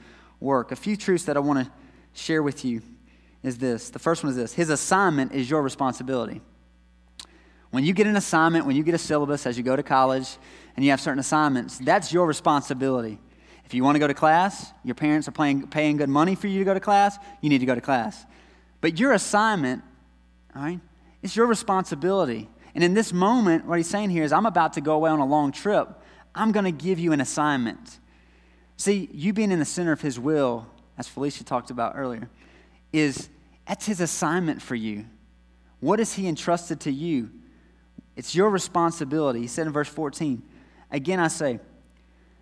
work. 0.40 0.72
A 0.72 0.76
few 0.76 0.96
truths 0.96 1.24
that 1.24 1.36
I 1.36 1.40
want 1.40 1.64
to 1.64 1.72
share 2.12 2.42
with 2.42 2.64
you 2.64 2.82
is 3.44 3.58
this. 3.58 3.90
The 3.90 4.00
first 4.00 4.24
one 4.24 4.30
is 4.30 4.36
this 4.36 4.52
His 4.54 4.70
assignment 4.70 5.32
is 5.32 5.48
your 5.48 5.62
responsibility. 5.62 6.40
When 7.70 7.84
you 7.84 7.92
get 7.92 8.06
an 8.06 8.16
assignment, 8.16 8.66
when 8.66 8.76
you 8.76 8.82
get 8.82 8.94
a 8.94 8.98
syllabus 8.98 9.46
as 9.46 9.56
you 9.56 9.62
go 9.62 9.76
to 9.76 9.82
college 9.82 10.38
and 10.76 10.84
you 10.84 10.90
have 10.90 11.00
certain 11.00 11.18
assignments, 11.18 11.78
that's 11.78 12.12
your 12.12 12.26
responsibility. 12.26 13.18
If 13.64 13.74
you 13.74 13.82
want 13.82 13.96
to 13.96 13.98
go 13.98 14.06
to 14.06 14.14
class, 14.14 14.72
your 14.84 14.94
parents 14.94 15.26
are 15.26 15.32
paying, 15.32 15.66
paying 15.66 15.96
good 15.96 16.08
money 16.08 16.34
for 16.34 16.46
you 16.46 16.60
to 16.60 16.64
go 16.64 16.74
to 16.74 16.80
class, 16.80 17.18
you 17.40 17.48
need 17.48 17.58
to 17.58 17.66
go 17.66 17.74
to 17.74 17.80
class. 17.80 18.24
But 18.80 19.00
your 19.00 19.12
assignment, 19.12 19.82
all 20.54 20.62
right, 20.62 20.80
it's 21.22 21.34
your 21.34 21.46
responsibility. 21.46 22.48
And 22.74 22.84
in 22.84 22.94
this 22.94 23.12
moment, 23.12 23.66
what 23.66 23.78
he's 23.78 23.88
saying 23.88 24.10
here 24.10 24.22
is, 24.22 24.32
I'm 24.32 24.46
about 24.46 24.74
to 24.74 24.80
go 24.80 24.94
away 24.94 25.10
on 25.10 25.18
a 25.18 25.26
long 25.26 25.50
trip. 25.50 25.88
I'm 26.34 26.52
going 26.52 26.64
to 26.64 26.72
give 26.72 26.98
you 26.98 27.12
an 27.12 27.20
assignment. 27.20 27.98
See, 28.76 29.08
you 29.12 29.32
being 29.32 29.50
in 29.50 29.58
the 29.58 29.64
center 29.64 29.92
of 29.92 30.00
his 30.00 30.18
will, 30.18 30.66
as 30.96 31.08
Felicia 31.08 31.44
talked 31.44 31.70
about 31.70 31.94
earlier, 31.96 32.28
is 32.92 33.28
that's 33.66 33.86
his 33.86 34.00
assignment 34.00 34.60
for 34.60 34.74
you. 34.74 35.06
What 35.80 35.98
has 35.98 36.14
he 36.14 36.28
entrusted 36.28 36.80
to 36.80 36.92
you? 36.92 37.30
It's 38.16 38.34
your 38.34 38.50
responsibility. 38.50 39.40
He 39.40 39.46
said 39.46 39.66
in 39.66 39.72
verse 39.72 39.88
14, 39.88 40.42
Again, 40.90 41.18
I 41.18 41.28
say, 41.28 41.60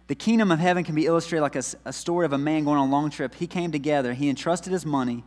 the 0.09 0.15
kingdom 0.15 0.51
of 0.51 0.59
heaven 0.59 0.85
can 0.85 0.95
be 0.95 1.07
illustrated 1.07 1.43
like 1.43 1.57
a, 1.57 1.63
a 1.85 1.93
story 1.93 2.27
of 2.27 2.33
a 2.33 2.39
man 2.39 2.65
going 2.65 2.77
on 2.77 2.89
a 2.89 2.91
long 2.91 3.09
trip. 3.09 3.35
He 3.35 3.47
came 3.47 3.73
together, 3.73 4.13
he 4.13 4.29
entrusted 4.29 4.73
his 4.73 4.85
money, 4.85 5.25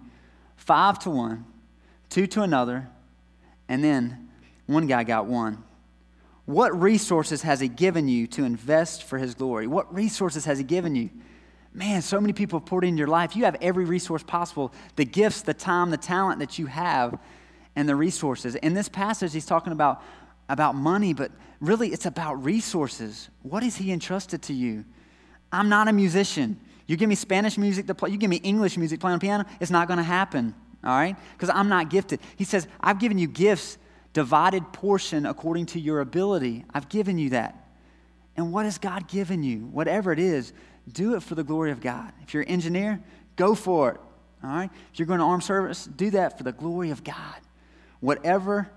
five 0.57 0.99
to 0.99 1.09
one, 1.09 1.45
two 2.09 2.27
to 2.27 2.41
another, 2.41 2.87
and 3.67 3.83
then 3.83 4.29
one 4.67 4.85
guy 4.85 5.03
got 5.03 5.25
one. 5.25 5.63
What 6.45 6.79
resources 6.79 7.41
has 7.41 7.59
he 7.59 7.67
given 7.67 8.07
you 8.07 8.27
to 8.27 8.43
invest 8.43 9.03
for 9.03 9.17
his 9.17 9.33
glory? 9.33 9.65
What 9.65 9.91
resources 9.93 10.45
has 10.45 10.59
he 10.59 10.63
given 10.63 10.95
you? 10.95 11.09
Man, 11.75 12.01
so 12.01 12.21
many 12.21 12.31
people 12.31 12.59
have 12.59 12.65
poured 12.65 12.85
into 12.85 12.99
your 12.99 13.07
life. 13.07 13.35
You 13.35 13.43
have 13.43 13.57
every 13.61 13.83
resource 13.83 14.23
possible 14.23 14.73
the 14.95 15.03
gifts, 15.03 15.41
the 15.41 15.53
time, 15.53 15.91
the 15.91 15.97
talent 15.97 16.39
that 16.39 16.57
you 16.57 16.67
have, 16.67 17.19
and 17.75 17.87
the 17.87 17.95
resources. 17.95 18.55
In 18.55 18.73
this 18.73 18.87
passage, 18.87 19.33
he's 19.33 19.45
talking 19.45 19.73
about 19.73 20.01
about 20.47 20.75
money, 20.75 21.13
but 21.13 21.31
really 21.59 21.89
it's 21.89 22.05
about 22.05 22.43
resources. 22.43 23.29
What 23.41 23.63
is 23.63 23.75
He 23.75 23.91
entrusted 23.91 24.41
to 24.43 24.53
you? 24.53 24.85
I'm 25.51 25.69
not 25.69 25.87
a 25.87 25.93
musician. 25.93 26.59
You 26.87 26.97
give 26.97 27.09
me 27.09 27.15
Spanish 27.15 27.57
music 27.57 27.87
to 27.87 27.95
play, 27.95 28.11
you 28.11 28.17
give 28.17 28.29
me 28.29 28.37
English 28.37 28.77
music 28.77 28.99
playing 28.99 29.15
on 29.15 29.19
piano, 29.19 29.45
it's 29.59 29.71
not 29.71 29.87
going 29.87 29.97
to 29.97 30.03
happen, 30.03 30.53
all 30.83 30.95
right? 30.95 31.15
Because 31.33 31.49
I'm 31.49 31.67
not 31.67 31.89
gifted. 31.89 32.19
He 32.35 32.43
says, 32.43 32.67
I've 32.79 32.99
given 32.99 33.17
you 33.17 33.27
gifts, 33.27 33.77
divided 34.13 34.71
portion 34.71 35.25
according 35.25 35.65
to 35.67 35.79
your 35.79 35.99
ability. 35.99 36.63
I've 36.73 36.87
given 36.89 37.17
you 37.17 37.31
that. 37.31 37.67
And 38.37 38.53
what 38.53 38.65
has 38.65 38.77
God 38.77 39.07
given 39.07 39.41
you? 39.43 39.59
Whatever 39.65 40.11
it 40.11 40.19
is, 40.19 40.53
do 40.91 41.15
it 41.15 41.23
for 41.23 41.35
the 41.35 41.43
glory 41.43 41.71
of 41.71 41.81
God. 41.81 42.11
If 42.23 42.33
you're 42.33 42.43
an 42.43 42.49
engineer, 42.49 43.01
go 43.35 43.55
for 43.55 43.91
it, 43.91 44.01
all 44.43 44.49
right? 44.49 44.69
If 44.91 44.99
you're 44.99 45.07
going 45.07 45.19
to 45.19 45.25
armed 45.25 45.43
service, 45.43 45.85
do 45.85 46.11
that 46.11 46.37
for 46.37 46.43
the 46.43 46.51
glory 46.51 46.91
of 46.91 47.03
God. 47.03 47.35
Whatever 47.99 48.69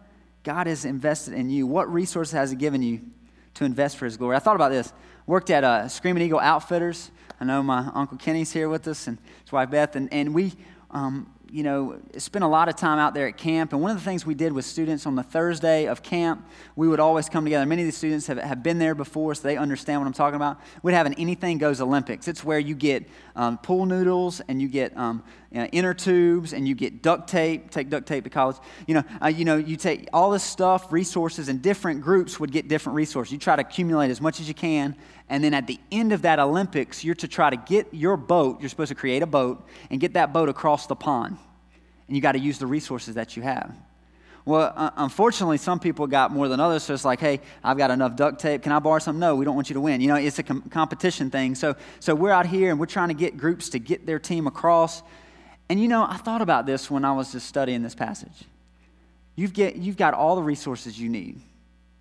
God 0.43 0.67
has 0.67 0.85
invested 0.85 1.35
in 1.35 1.51
you, 1.51 1.67
what 1.67 1.93
resources 1.93 2.33
has 2.33 2.51
He 2.51 2.57
given 2.57 2.83
you 2.83 3.01
to 3.59 3.65
invest 3.65 3.97
for 3.97 4.05
his 4.05 4.17
glory. 4.17 4.37
I 4.37 4.39
thought 4.39 4.55
about 4.55 4.71
this. 4.71 4.93
Worked 5.27 5.51
at 5.51 5.65
uh, 5.65 5.89
Screaming 5.89 6.23
Eagle 6.23 6.39
Outfitters. 6.39 7.11
I 7.41 7.45
know 7.45 7.63
my 7.63 7.91
Uncle 7.93 8.17
Kenny's 8.17 8.53
here 8.53 8.69
with 8.69 8.87
us 8.87 9.09
and 9.09 9.19
his 9.43 9.53
wife 9.53 9.71
Beth, 9.71 9.97
and, 9.97 10.13
and 10.13 10.33
we, 10.33 10.55
um, 10.93 11.29
you 11.51 11.63
know, 11.63 12.01
spent 12.17 12.45
a 12.45 12.49
lot 12.49 12.69
of 12.69 12.77
time 12.77 12.99
out 12.99 13.15
there 13.15 13.27
at 13.27 13.37
camp. 13.37 13.73
And 13.73 13.81
one 13.81 13.91
of 13.91 13.97
the 13.97 14.05
things 14.05 14.27
we 14.27 14.35
did 14.35 14.53
with 14.53 14.65
students 14.65 15.07
on 15.07 15.15
the 15.15 15.23
Thursday 15.23 15.87
of 15.87 16.03
camp, 16.03 16.47
we 16.77 16.89
would 16.89 17.01
always 17.01 17.29
come 17.29 17.45
together. 17.45 17.65
Many 17.67 17.83
of 17.83 17.89
the 17.89 17.93
students 17.93 18.27
have, 18.27 18.39
have 18.39 18.63
been 18.63 18.79
there 18.79 18.95
before, 18.95 19.35
so 19.35 19.43
they 19.43 19.57
understand 19.57 20.01
what 20.01 20.07
I'm 20.07 20.13
talking 20.13 20.37
about. 20.37 20.61
We'd 20.83 20.93
have 20.93 21.07
an 21.07 21.15
Anything 21.15 21.59
Goes 21.59 21.81
Olympics. 21.81 22.29
It's 22.29 22.45
where 22.45 22.59
you 22.59 22.75
get 22.75 23.09
um, 23.37 23.59
pool 23.59 23.87
noodles 23.87 24.41
and 24.49 24.61
you 24.61 24.69
get 24.69 24.97
um, 24.97 25.23
you 25.51 25.61
know, 25.61 25.67
inner 25.67 25.95
tubes 25.95 26.53
and 26.53 26.69
you 26.69 26.75
get 26.75 27.03
duct 27.03 27.29
tape. 27.29 27.71
Take 27.71 27.89
duct 27.89 28.07
tape 28.07 28.25
to 28.25 28.31
college. 28.31 28.57
You 28.87 28.95
know, 28.95 29.05
uh, 29.23 29.29
you 29.29 29.45
know, 29.45 29.57
you 29.57 29.77
take 29.77 30.09
all 30.13 30.31
this 30.31 30.45
stuff, 30.45 30.93
resources, 30.93 31.49
and 31.49 31.63
different 31.63 32.03
groups 32.03 32.39
would 32.39 32.53
get 32.53 32.69
different 32.69 32.97
resources. 32.97 33.33
You 33.33 33.39
try 33.39 33.57
to 33.57 33.63
accumulate 33.63 34.11
as 34.11 34.21
much 34.21 34.41
as 34.41 34.49
you 34.49 34.55
can, 34.55 34.97
and 35.31 35.45
then 35.45 35.55
at 35.55 35.67
the 35.67 35.79
end 35.93 36.13
of 36.13 36.23
that 36.23 36.39
Olympics, 36.39 37.05
you're 37.05 37.15
to 37.17 37.29
try 37.29 37.51
to 37.51 37.57
get 37.57 37.93
your 37.93 38.17
boat. 38.17 38.61
You're 38.61 38.71
supposed 38.71 38.89
to 38.89 38.95
create 38.95 39.23
a 39.23 39.27
boat 39.27 39.67
and 39.91 40.01
get 40.01 40.15
that 40.15 40.33
boat 40.33 40.49
across 40.49 40.87
the 40.87 40.97
pond, 40.97 41.37
and 42.07 42.17
you 42.17 42.23
got 42.23 42.33
to 42.33 42.39
use 42.39 42.59
the 42.59 42.67
resources 42.67 43.15
that 43.17 43.37
you 43.37 43.43
have. 43.43 43.75
Well, 44.49 44.73
uh, 44.75 44.91
unfortunately, 44.97 45.59
some 45.59 45.79
people 45.79 46.07
got 46.07 46.33
more 46.33 46.49
than 46.49 46.59
others. 46.59 46.83
So 46.83 46.95
it's 46.95 47.05
like, 47.05 47.21
hey, 47.21 47.43
I've 47.63 47.77
got 47.77 47.91
enough 47.91 48.17
duct 48.17 48.41
tape. 48.41 48.63
Can 48.63 48.73
I 48.73 48.79
borrow 48.79 48.99
some? 48.99 49.19
No, 49.19 49.37
we 49.37 49.45
don't 49.45 49.55
want 49.55 49.69
you 49.69 49.75
to 49.75 49.81
win. 49.81 50.01
You 50.01 50.09
know, 50.09 50.15
it's 50.15 50.39
a 50.39 50.43
com- 50.43 50.63
competition 50.71 51.31
thing. 51.31 51.55
So, 51.55 51.77
so 52.01 52.15
we're 52.15 52.31
out 52.31 52.47
here 52.47 52.71
and 52.71 52.81
we're 52.81 52.87
trying 52.87 53.09
to 53.09 53.15
get 53.15 53.37
groups 53.37 53.69
to 53.69 53.79
get 53.79 54.07
their 54.07 54.19
team 54.19 54.47
across. 54.47 55.03
And 55.69 55.79
you 55.79 55.87
know, 55.87 56.07
I 56.09 56.17
thought 56.17 56.41
about 56.41 56.65
this 56.65 56.91
when 56.91 57.05
I 57.05 57.13
was 57.13 57.33
just 57.33 57.47
studying 57.47 57.83
this 57.83 57.95
passage. 57.95 58.45
You've, 59.37 59.53
get, 59.53 59.77
you've 59.77 59.99
got 59.99 60.15
all 60.15 60.35
the 60.35 60.43
resources 60.43 60.99
you 60.99 61.11
need. 61.11 61.43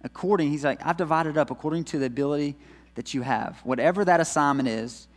According, 0.05 0.49
he's 0.49 0.63
like, 0.63 0.79
I've 0.85 0.95
divided 0.95 1.37
up 1.37 1.51
according 1.51 1.83
to 1.85 1.99
the 1.99 2.05
ability 2.05 2.55
that 2.97 3.13
you 3.13 3.21
have. 3.21 3.57
Whatever 3.63 4.03
that 4.03 4.19
assignment 4.19 4.67
is 4.67 5.07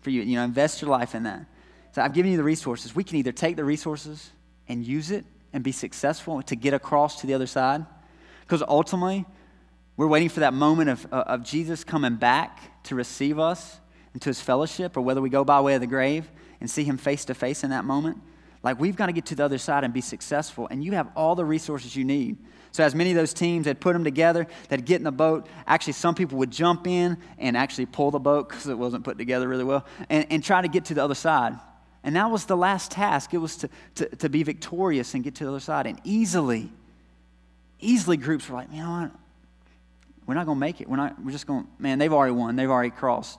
for 0.00 0.10
you, 0.10 0.22
you 0.22 0.36
know, 0.36 0.44
invest 0.44 0.80
your 0.80 0.90
life 0.90 1.14
in 1.14 1.24
that. 1.24 1.44
So 1.92 2.00
I've 2.02 2.14
given 2.14 2.30
you 2.30 2.36
the 2.36 2.44
resources. 2.44 2.94
We 2.94 3.02
can 3.02 3.16
either 3.16 3.32
take 3.32 3.56
the 3.56 3.64
resources 3.64 4.30
and 4.68 4.86
use 4.86 5.10
it 5.10 5.24
and 5.52 5.64
be 5.64 5.72
successful 5.72 6.40
to 6.42 6.54
get 6.54 6.72
across 6.72 7.20
to 7.22 7.26
the 7.26 7.34
other 7.34 7.48
side. 7.48 7.84
Because 8.42 8.62
ultimately, 8.68 9.26
we're 9.96 10.06
waiting 10.06 10.28
for 10.28 10.40
that 10.40 10.54
moment 10.54 10.90
of, 10.90 11.12
uh, 11.12 11.24
of 11.26 11.42
Jesus 11.42 11.82
coming 11.82 12.14
back 12.14 12.82
to 12.84 12.94
receive 12.94 13.40
us 13.40 13.80
into 14.14 14.28
his 14.28 14.40
fellowship, 14.40 14.96
or 14.96 15.00
whether 15.00 15.20
we 15.20 15.30
go 15.30 15.44
by 15.44 15.60
way 15.60 15.74
of 15.74 15.80
the 15.80 15.86
grave 15.86 16.30
and 16.60 16.70
see 16.70 16.84
Him 16.84 16.96
face 16.96 17.24
to 17.26 17.34
face 17.34 17.64
in 17.64 17.70
that 17.70 17.84
moment. 17.84 18.20
Like, 18.62 18.78
we've 18.78 18.96
got 18.96 19.06
to 19.06 19.12
get 19.12 19.26
to 19.26 19.34
the 19.34 19.44
other 19.44 19.58
side 19.58 19.84
and 19.84 19.94
be 19.94 20.02
successful, 20.02 20.68
and 20.70 20.84
you 20.84 20.92
have 20.92 21.08
all 21.16 21.34
the 21.34 21.44
resources 21.44 21.96
you 21.96 22.04
need. 22.04 22.36
So, 22.72 22.84
as 22.84 22.94
many 22.94 23.10
of 23.10 23.16
those 23.16 23.32
teams 23.32 23.66
had 23.66 23.80
put 23.80 23.94
them 23.94 24.04
together, 24.04 24.46
they'd 24.68 24.84
get 24.84 24.96
in 24.96 25.04
the 25.04 25.10
boat. 25.10 25.48
Actually, 25.66 25.94
some 25.94 26.14
people 26.14 26.38
would 26.38 26.50
jump 26.50 26.86
in 26.86 27.16
and 27.38 27.56
actually 27.56 27.86
pull 27.86 28.10
the 28.10 28.18
boat 28.18 28.48
because 28.48 28.66
it 28.66 28.78
wasn't 28.78 29.04
put 29.04 29.18
together 29.18 29.48
really 29.48 29.64
well 29.64 29.86
and, 30.08 30.26
and 30.30 30.44
try 30.44 30.60
to 30.60 30.68
get 30.68 30.84
to 30.86 30.94
the 30.94 31.02
other 31.02 31.14
side. 31.14 31.58
And 32.02 32.16
that 32.16 32.30
was 32.30 32.46
the 32.46 32.56
last 32.56 32.90
task. 32.90 33.34
It 33.34 33.38
was 33.38 33.56
to, 33.56 33.70
to, 33.96 34.16
to 34.16 34.28
be 34.28 34.42
victorious 34.42 35.14
and 35.14 35.24
get 35.24 35.34
to 35.36 35.44
the 35.44 35.50
other 35.50 35.60
side. 35.60 35.86
And 35.86 36.00
easily, 36.04 36.70
easily 37.80 38.16
groups 38.16 38.48
were 38.48 38.56
like, 38.56 38.68
you 38.72 38.82
know 38.82 38.90
what? 38.90 39.10
We're 40.26 40.34
not 40.34 40.46
going 40.46 40.56
to 40.56 40.60
make 40.60 40.80
it. 40.80 40.88
We're, 40.88 40.96
not, 40.96 41.22
we're 41.22 41.32
just 41.32 41.46
going, 41.46 41.66
man, 41.78 41.98
they've 41.98 42.12
already 42.12 42.32
won. 42.32 42.56
They've 42.56 42.70
already 42.70 42.90
crossed. 42.90 43.38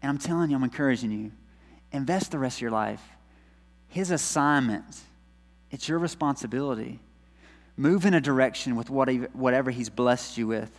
And 0.00 0.08
I'm 0.08 0.18
telling 0.18 0.50
you, 0.50 0.56
I'm 0.56 0.64
encouraging 0.64 1.10
you 1.10 1.32
invest 1.90 2.30
the 2.30 2.38
rest 2.38 2.58
of 2.58 2.62
your 2.62 2.70
life. 2.70 3.02
His 3.88 4.10
assignment, 4.10 5.00
it's 5.70 5.88
your 5.88 5.98
responsibility. 5.98 7.00
Move 7.76 8.04
in 8.04 8.14
a 8.14 8.20
direction 8.20 8.76
with 8.76 8.90
whatever 8.90 9.70
He's 9.70 9.88
blessed 9.88 10.36
you 10.36 10.46
with. 10.46 10.70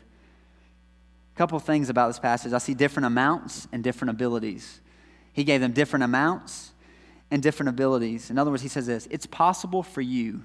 A 1.35 1.37
couple 1.37 1.59
things 1.59 1.89
about 1.89 2.07
this 2.07 2.19
passage. 2.19 2.53
I 2.53 2.57
see 2.57 2.73
different 2.73 3.07
amounts 3.07 3.67
and 3.71 3.83
different 3.83 4.11
abilities. 4.11 4.81
He 5.33 5.43
gave 5.43 5.61
them 5.61 5.71
different 5.71 6.03
amounts 6.03 6.71
and 7.31 7.41
different 7.41 7.69
abilities. 7.69 8.29
In 8.29 8.37
other 8.37 8.51
words, 8.51 8.63
He 8.63 8.69
says 8.69 8.85
this 8.85 9.07
it's 9.09 9.25
possible 9.25 9.83
for 9.83 10.01
you 10.01 10.43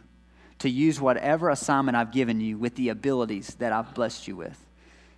to 0.61 0.71
use 0.71 1.01
whatever 1.01 1.51
assignment 1.51 1.97
I've 1.97 2.13
given 2.13 2.41
you 2.41 2.57
with 2.57 2.77
the 2.77 2.89
abilities 2.89 3.57
that 3.57 3.73
I've 3.73 3.93
blessed 3.95 4.29
you 4.29 4.37
with. 4.37 4.59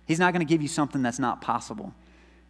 He's 0.05 0.19
not 0.19 0.33
going 0.33 0.45
to 0.45 0.49
give 0.49 0.61
you 0.61 0.67
something 0.67 1.01
that's 1.01 1.19
not 1.19 1.41
possible. 1.41 1.93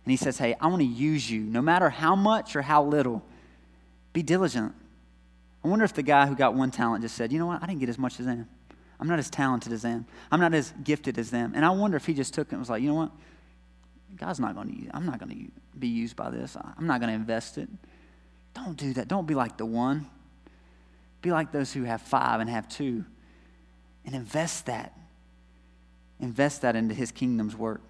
And 0.06 0.12
he 0.12 0.16
says, 0.16 0.38
Hey, 0.38 0.56
I 0.62 0.68
want 0.68 0.80
to 0.80 0.88
use 0.88 1.30
you, 1.30 1.42
no 1.42 1.62
matter 1.62 1.90
how 1.90 2.16
much 2.16 2.56
or 2.56 2.62
how 2.62 2.84
little. 2.84 3.22
Be 4.14 4.24
diligent. 4.24 4.74
I 5.64 5.68
wonder 5.68 5.86
if 5.86 5.94
the 5.94 6.04
guy 6.04 6.28
who 6.28 6.36
got 6.36 6.54
one 6.54 6.72
talent 6.72 7.04
just 7.04 7.16
said, 7.16 7.32
You 7.32 7.40
know 7.40 7.48
what? 7.48 7.62
I 7.62 7.66
didn't 7.66 7.80
get 7.80 7.90
as 7.90 7.98
much 7.98 8.20
as 8.20 8.26
them. 8.26 8.48
I'm 9.00 9.08
not 9.08 9.20
as 9.20 9.30
talented 9.30 9.72
as 9.74 9.82
them. 9.82 10.06
I'm 10.32 10.40
not 10.40 10.54
as 10.54 10.74
gifted 10.84 11.18
as 11.18 11.30
them. 11.30 11.54
And 11.56 11.64
I 11.66 11.70
wonder 11.70 11.98
if 11.98 12.06
he 12.06 12.14
just 12.14 12.34
took 12.34 12.48
it 12.48 12.52
and 12.54 12.60
was 12.60 12.70
like, 12.70 12.82
You 12.82 12.90
know 12.90 12.96
what? 12.96 13.12
God's 14.16 14.40
not 14.40 14.56
going 14.56 14.70
to, 14.70 14.76
use, 14.76 14.92
I'm 14.94 15.06
not 15.06 15.20
going 15.20 15.30
to 15.30 15.78
be 15.78 15.88
used 15.88 16.16
by 16.16 16.30
this. 16.30 16.56
I'm 16.78 16.88
not 16.88 17.00
going 17.00 17.10
to 17.10 17.16
invest 17.16 17.58
it. 17.58 17.70
Don't 18.54 18.78
do 18.78 18.94
that. 18.94 19.08
Don't 19.08 19.28
be 19.28 19.36
like 19.36 19.58
the 19.58 19.66
one. 19.66 20.08
Be 21.22 21.32
like 21.32 21.52
those 21.52 21.74
who 21.74 21.84
have 21.84 22.02
five 22.02 22.40
and 22.40 22.50
have 22.50 22.68
two. 22.68 23.06
And 24.06 24.16
invest 24.16 24.68
that. 24.68 24.98
Invest 26.20 26.62
that 26.62 26.76
into 26.76 26.96
his 26.96 27.12
kingdom's 27.12 27.56
work. 27.56 27.82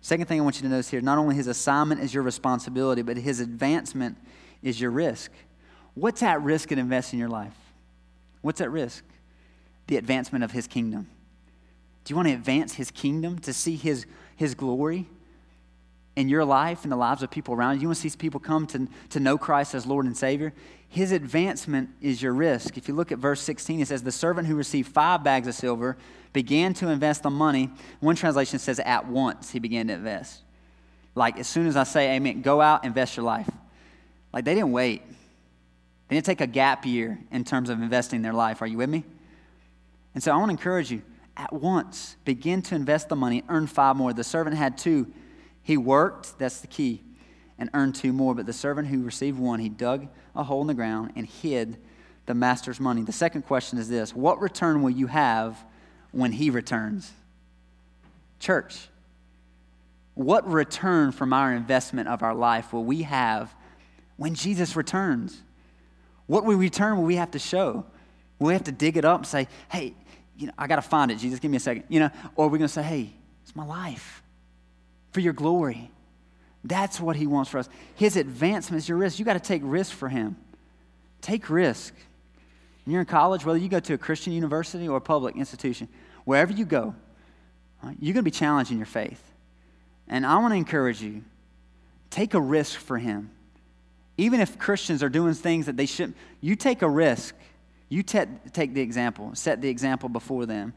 Second 0.00 0.26
thing 0.26 0.40
I 0.40 0.42
want 0.42 0.56
you 0.56 0.62
to 0.62 0.68
notice 0.68 0.88
here 0.88 1.00
not 1.00 1.16
only 1.16 1.36
his 1.36 1.46
assignment 1.46 2.00
is 2.00 2.12
your 2.12 2.24
responsibility, 2.24 3.02
but 3.02 3.16
his 3.16 3.40
advancement 3.40 4.18
is 4.62 4.80
your 4.80 4.90
risk. 4.90 5.30
What's 5.94 6.22
at 6.22 6.42
risk 6.42 6.72
in 6.72 6.78
investing 6.78 7.18
your 7.18 7.28
life? 7.28 7.54
What's 8.40 8.60
at 8.60 8.70
risk? 8.70 9.04
The 9.86 9.96
advancement 9.96 10.44
of 10.44 10.52
his 10.52 10.66
kingdom. 10.66 11.08
Do 12.04 12.12
you 12.12 12.16
want 12.16 12.28
to 12.28 12.34
advance 12.34 12.74
his 12.74 12.90
kingdom, 12.90 13.38
to 13.40 13.52
see 13.52 13.76
his, 13.76 14.06
his 14.36 14.54
glory 14.54 15.06
in 16.16 16.28
your 16.28 16.44
life 16.44 16.82
and 16.82 16.90
the 16.90 16.96
lives 16.96 17.22
of 17.22 17.30
people 17.30 17.54
around 17.54 17.76
you? 17.76 17.82
You 17.82 17.88
want 17.88 17.98
to 17.98 18.10
see 18.10 18.16
people 18.16 18.40
come 18.40 18.66
to, 18.68 18.88
to 19.10 19.20
know 19.20 19.38
Christ 19.38 19.74
as 19.74 19.86
Lord 19.86 20.06
and 20.06 20.16
Savior? 20.16 20.52
His 20.88 21.12
advancement 21.12 21.90
is 22.00 22.20
your 22.20 22.32
risk. 22.32 22.76
If 22.76 22.88
you 22.88 22.94
look 22.94 23.12
at 23.12 23.18
verse 23.18 23.40
16, 23.40 23.80
it 23.80 23.88
says, 23.88 24.02
The 24.02 24.12
servant 24.12 24.48
who 24.48 24.56
received 24.56 24.92
five 24.92 25.22
bags 25.22 25.46
of 25.46 25.54
silver 25.54 25.96
began 26.32 26.74
to 26.74 26.88
invest 26.88 27.22
the 27.22 27.30
money. 27.30 27.70
One 28.00 28.16
translation 28.16 28.58
says, 28.58 28.80
At 28.80 29.06
once 29.06 29.50
he 29.50 29.58
began 29.58 29.86
to 29.88 29.94
invest. 29.94 30.42
Like, 31.14 31.38
as 31.38 31.46
soon 31.46 31.66
as 31.66 31.76
I 31.76 31.84
say 31.84 32.16
amen, 32.16 32.42
go 32.42 32.60
out, 32.60 32.84
invest 32.84 33.16
your 33.16 33.24
life. 33.24 33.48
Like, 34.32 34.44
they 34.44 34.54
didn't 34.54 34.72
wait. 34.72 35.02
They 36.12 36.16
didn't 36.16 36.26
take 36.26 36.42
a 36.42 36.46
gap 36.46 36.84
year 36.84 37.18
in 37.30 37.42
terms 37.42 37.70
of 37.70 37.80
investing 37.80 38.20
their 38.20 38.34
life. 38.34 38.60
Are 38.60 38.66
you 38.66 38.76
with 38.76 38.90
me? 38.90 39.02
And 40.12 40.22
so 40.22 40.30
I 40.30 40.36
want 40.36 40.50
to 40.50 40.50
encourage 40.50 40.90
you 40.90 41.00
at 41.38 41.54
once, 41.54 42.16
begin 42.26 42.60
to 42.60 42.74
invest 42.74 43.08
the 43.08 43.16
money, 43.16 43.42
earn 43.48 43.66
five 43.66 43.96
more. 43.96 44.12
The 44.12 44.22
servant 44.22 44.54
had 44.54 44.76
two. 44.76 45.10
He 45.62 45.78
worked, 45.78 46.38
that's 46.38 46.60
the 46.60 46.66
key, 46.66 47.00
and 47.58 47.70
earned 47.72 47.94
two 47.94 48.12
more. 48.12 48.34
But 48.34 48.44
the 48.44 48.52
servant 48.52 48.88
who 48.88 49.02
received 49.02 49.38
one, 49.38 49.58
he 49.58 49.70
dug 49.70 50.06
a 50.36 50.44
hole 50.44 50.60
in 50.60 50.66
the 50.66 50.74
ground 50.74 51.12
and 51.16 51.26
hid 51.26 51.78
the 52.26 52.34
master's 52.34 52.78
money. 52.78 53.00
The 53.00 53.12
second 53.12 53.46
question 53.46 53.78
is 53.78 53.88
this 53.88 54.14
What 54.14 54.38
return 54.38 54.82
will 54.82 54.90
you 54.90 55.06
have 55.06 55.64
when 56.10 56.32
he 56.32 56.50
returns? 56.50 57.10
Church, 58.38 58.90
what 60.12 60.46
return 60.46 61.10
from 61.10 61.32
our 61.32 61.54
investment 61.54 62.06
of 62.06 62.22
our 62.22 62.34
life 62.34 62.70
will 62.74 62.84
we 62.84 63.04
have 63.04 63.54
when 64.18 64.34
Jesus 64.34 64.76
returns? 64.76 65.40
What 66.26 66.44
will 66.44 66.56
return 66.56 66.96
will 66.96 67.04
we 67.04 67.16
have 67.16 67.32
to 67.32 67.38
show? 67.38 67.84
Will 68.38 68.48
we 68.48 68.52
have 68.52 68.64
to 68.64 68.72
dig 68.72 68.96
it 68.96 69.04
up 69.04 69.20
and 69.20 69.26
say, 69.26 69.48
hey, 69.70 69.94
you 70.36 70.46
know, 70.46 70.52
I 70.58 70.66
got 70.66 70.76
to 70.76 70.82
find 70.82 71.10
it, 71.10 71.16
Jesus, 71.16 71.38
give 71.38 71.50
me 71.50 71.56
a 71.56 71.60
second. 71.60 71.84
You 71.88 72.00
know, 72.00 72.10
or 72.36 72.46
we're 72.46 72.52
we 72.52 72.58
going 72.58 72.68
to 72.68 72.72
say, 72.72 72.82
hey, 72.82 73.12
it's 73.42 73.54
my 73.54 73.64
life 73.64 74.22
for 75.12 75.20
your 75.20 75.32
glory. 75.32 75.90
That's 76.64 77.00
what 77.00 77.16
he 77.16 77.26
wants 77.26 77.50
for 77.50 77.58
us. 77.58 77.68
His 77.94 78.16
advancement 78.16 78.82
is 78.82 78.88
your 78.88 78.98
risk. 78.98 79.18
You 79.18 79.24
got 79.24 79.34
to 79.34 79.40
take 79.40 79.62
risk 79.64 79.92
for 79.92 80.08
him. 80.08 80.36
Take 81.20 81.50
risk. 81.50 81.94
When 82.84 82.92
you're 82.92 83.00
in 83.00 83.06
college, 83.06 83.44
whether 83.44 83.58
you 83.58 83.68
go 83.68 83.80
to 83.80 83.94
a 83.94 83.98
Christian 83.98 84.32
university 84.32 84.88
or 84.88 84.96
a 84.96 85.00
public 85.00 85.36
institution, 85.36 85.88
wherever 86.24 86.52
you 86.52 86.64
go, 86.64 86.94
you're 87.98 88.14
going 88.14 88.16
to 88.16 88.22
be 88.22 88.30
challenged 88.30 88.70
in 88.70 88.78
your 88.78 88.86
faith. 88.86 89.22
And 90.08 90.24
I 90.24 90.38
want 90.38 90.52
to 90.52 90.56
encourage 90.56 91.00
you 91.00 91.22
take 92.10 92.34
a 92.34 92.40
risk 92.40 92.78
for 92.78 92.98
him. 92.98 93.30
Even 94.16 94.40
if 94.40 94.58
Christians 94.58 95.02
are 95.02 95.08
doing 95.08 95.34
things 95.34 95.66
that 95.66 95.76
they 95.76 95.86
shouldn't, 95.86 96.16
you 96.40 96.56
take 96.56 96.82
a 96.82 96.88
risk. 96.88 97.34
You 97.88 98.02
te- 98.02 98.24
take 98.52 98.74
the 98.74 98.80
example, 98.80 99.34
set 99.34 99.60
the 99.60 99.68
example 99.68 100.08
before 100.08 100.46
them. 100.46 100.74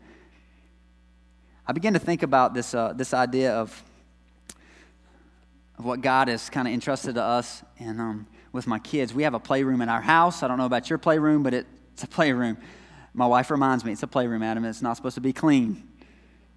I 1.67 1.73
began 1.73 1.93
to 1.93 1.99
think 1.99 2.23
about 2.23 2.53
this, 2.53 2.73
uh, 2.73 2.93
this 2.93 3.13
idea 3.13 3.53
of 3.53 3.83
of 5.77 5.85
what 5.85 6.01
God 6.01 6.27
has 6.27 6.49
kind 6.49 6.67
of 6.67 6.73
entrusted 6.73 7.15
to 7.15 7.23
us. 7.23 7.63
And 7.79 7.99
um, 7.99 8.27
with 8.51 8.67
my 8.67 8.79
kids, 8.79 9.13
we 9.13 9.23
have 9.23 9.33
a 9.33 9.39
playroom 9.39 9.81
in 9.81 9.89
our 9.89 10.01
house. 10.01 10.43
I 10.43 10.47
don't 10.47 10.57
know 10.57 10.65
about 10.65 10.89
your 10.89 10.99
playroom, 10.99 11.43
but 11.43 11.53
it, 11.53 11.67
it's 11.93 12.03
a 12.03 12.07
playroom. 12.07 12.57
My 13.13 13.27
wife 13.27 13.51
reminds 13.51 13.83
me 13.85 13.91
it's 13.91 14.03
a 14.03 14.07
playroom, 14.07 14.43
Adam. 14.43 14.65
It's 14.65 14.81
not 14.81 14.97
supposed 14.97 15.15
to 15.15 15.21
be 15.21 15.33
clean. 15.33 15.87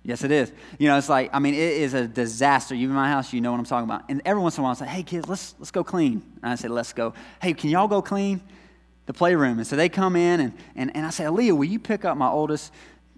Yes, 0.08 0.24
it 0.24 0.30
is. 0.30 0.50
You 0.78 0.88
know, 0.88 0.96
it's 0.96 1.10
like, 1.10 1.28
I 1.34 1.38
mean, 1.38 1.52
it 1.52 1.58
is 1.60 1.92
a 1.92 2.08
disaster. 2.08 2.74
You 2.74 2.88
in 2.88 2.94
my 2.94 3.10
house, 3.10 3.34
you 3.34 3.42
know 3.42 3.50
what 3.52 3.58
I'm 3.58 3.66
talking 3.66 3.84
about. 3.84 4.04
And 4.08 4.22
every 4.24 4.40
once 4.42 4.56
in 4.56 4.62
a 4.62 4.64
while, 4.64 4.72
I 4.72 4.74
say, 4.74 4.86
hey, 4.86 5.02
kids, 5.02 5.28
let's, 5.28 5.54
let's 5.58 5.70
go 5.70 5.84
clean. 5.84 6.22
And 6.42 6.50
I 6.50 6.54
say, 6.54 6.68
let's 6.68 6.94
go. 6.94 7.12
Hey, 7.42 7.52
can 7.52 7.68
y'all 7.68 7.88
go 7.88 8.00
clean 8.00 8.40
the 9.04 9.12
playroom? 9.12 9.58
And 9.58 9.66
so 9.66 9.76
they 9.76 9.90
come 9.90 10.16
in, 10.16 10.40
and, 10.40 10.52
and, 10.74 10.96
and 10.96 11.04
I 11.04 11.10
say, 11.10 11.24
Aaliyah, 11.24 11.54
will 11.54 11.66
you 11.66 11.78
pick 11.78 12.06
up 12.06 12.16
my 12.16 12.26
oldest 12.26 12.72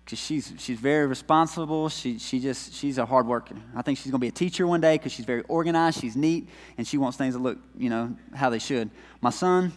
because 0.05 0.19
she's, 0.19 0.53
she's 0.59 0.81
very 0.81 1.07
responsible. 1.07 1.91
She, 1.91 2.19
she 2.19 2.41
just, 2.41 2.75
she's 2.75 2.99
a 2.99 3.07
hard 3.07 3.29
worker. 3.29 3.55
I 3.77 3.83
think 3.83 3.97
she's 3.99 4.11
going 4.11 4.19
to 4.19 4.25
be 4.25 4.27
a 4.27 4.33
teacher 4.33 4.67
one 4.67 4.81
day 4.81 4.97
because 4.97 5.13
she's 5.13 5.27
very 5.27 5.43
organized, 5.43 6.01
she's 6.01 6.17
neat, 6.17 6.49
and 6.77 6.85
she 6.85 6.99
wants 6.99 7.17
things 7.17 7.37
to 7.37 7.41
look, 7.41 7.59
you 7.79 7.89
know, 7.89 8.17
how 8.35 8.51
they 8.51 8.59
should. 8.59 8.91
My 9.21 9.31
son, 9.31 9.73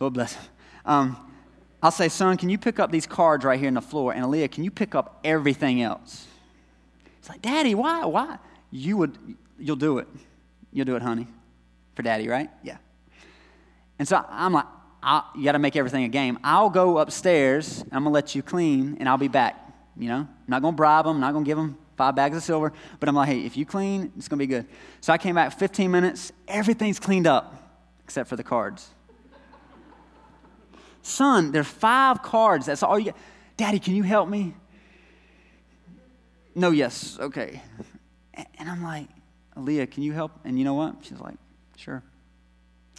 Lord 0.00 0.14
bless 0.14 0.32
him. 0.32 0.44
Um, 0.84 1.27
I'll 1.82 1.90
say, 1.92 2.08
son, 2.08 2.36
can 2.36 2.48
you 2.48 2.58
pick 2.58 2.78
up 2.78 2.90
these 2.90 3.06
cards 3.06 3.44
right 3.44 3.58
here 3.58 3.68
on 3.68 3.74
the 3.74 3.80
floor? 3.80 4.12
And 4.12 4.24
Aaliyah, 4.24 4.50
can 4.50 4.64
you 4.64 4.70
pick 4.70 4.94
up 4.94 5.20
everything 5.22 5.80
else? 5.80 6.26
It's 7.18 7.28
like, 7.28 7.42
Daddy, 7.42 7.74
why? 7.74 8.04
Why? 8.04 8.38
You 8.70 8.96
would, 8.96 9.16
you'll 9.58 9.76
do 9.76 9.98
it. 9.98 10.08
You'll 10.72 10.86
do 10.86 10.96
it, 10.96 11.02
honey. 11.02 11.28
For 11.94 12.02
daddy, 12.02 12.28
right? 12.28 12.50
Yeah. 12.62 12.76
And 13.98 14.06
so 14.06 14.24
I'm 14.28 14.52
like, 14.52 14.66
you 15.34 15.44
got 15.44 15.52
to 15.52 15.58
make 15.58 15.76
everything 15.76 16.04
a 16.04 16.08
game. 16.08 16.38
I'll 16.44 16.70
go 16.70 16.98
upstairs. 16.98 17.82
I'm 17.92 18.02
going 18.02 18.04
to 18.04 18.10
let 18.10 18.34
you 18.34 18.42
clean, 18.42 18.96
and 19.00 19.08
I'll 19.08 19.18
be 19.18 19.28
back. 19.28 19.56
You 19.96 20.08
know, 20.08 20.16
I'm 20.16 20.28
not 20.46 20.62
going 20.62 20.74
to 20.74 20.76
bribe 20.76 21.06
them. 21.06 21.16
I'm 21.16 21.20
not 21.20 21.32
going 21.32 21.44
to 21.44 21.48
give 21.48 21.56
them 21.56 21.76
five 21.96 22.14
bags 22.14 22.36
of 22.36 22.42
silver. 22.42 22.72
But 23.00 23.08
I'm 23.08 23.14
like, 23.14 23.28
hey, 23.28 23.40
if 23.40 23.56
you 23.56 23.66
clean, 23.66 24.12
it's 24.16 24.28
going 24.28 24.38
to 24.38 24.42
be 24.42 24.46
good. 24.46 24.66
So 25.00 25.12
I 25.12 25.18
came 25.18 25.34
back 25.34 25.58
15 25.58 25.90
minutes. 25.90 26.32
Everything's 26.46 27.00
cleaned 27.00 27.26
up 27.26 27.54
except 28.04 28.28
for 28.28 28.36
the 28.36 28.44
cards. 28.44 28.88
Son, 31.08 31.52
there's 31.52 31.66
five 31.66 32.22
cards. 32.22 32.66
That's 32.66 32.82
all 32.82 32.98
you 32.98 33.06
get. 33.06 33.16
Daddy, 33.56 33.78
can 33.78 33.94
you 33.94 34.02
help 34.02 34.28
me? 34.28 34.54
No, 36.54 36.70
yes. 36.70 37.18
Okay. 37.18 37.62
And 38.34 38.68
I'm 38.68 38.82
like, 38.82 39.08
Aaliyah, 39.56 39.90
can 39.90 40.02
you 40.02 40.12
help? 40.12 40.32
And 40.44 40.58
you 40.58 40.64
know 40.64 40.74
what? 40.74 40.96
She's 41.02 41.18
like, 41.18 41.36
sure. 41.76 42.02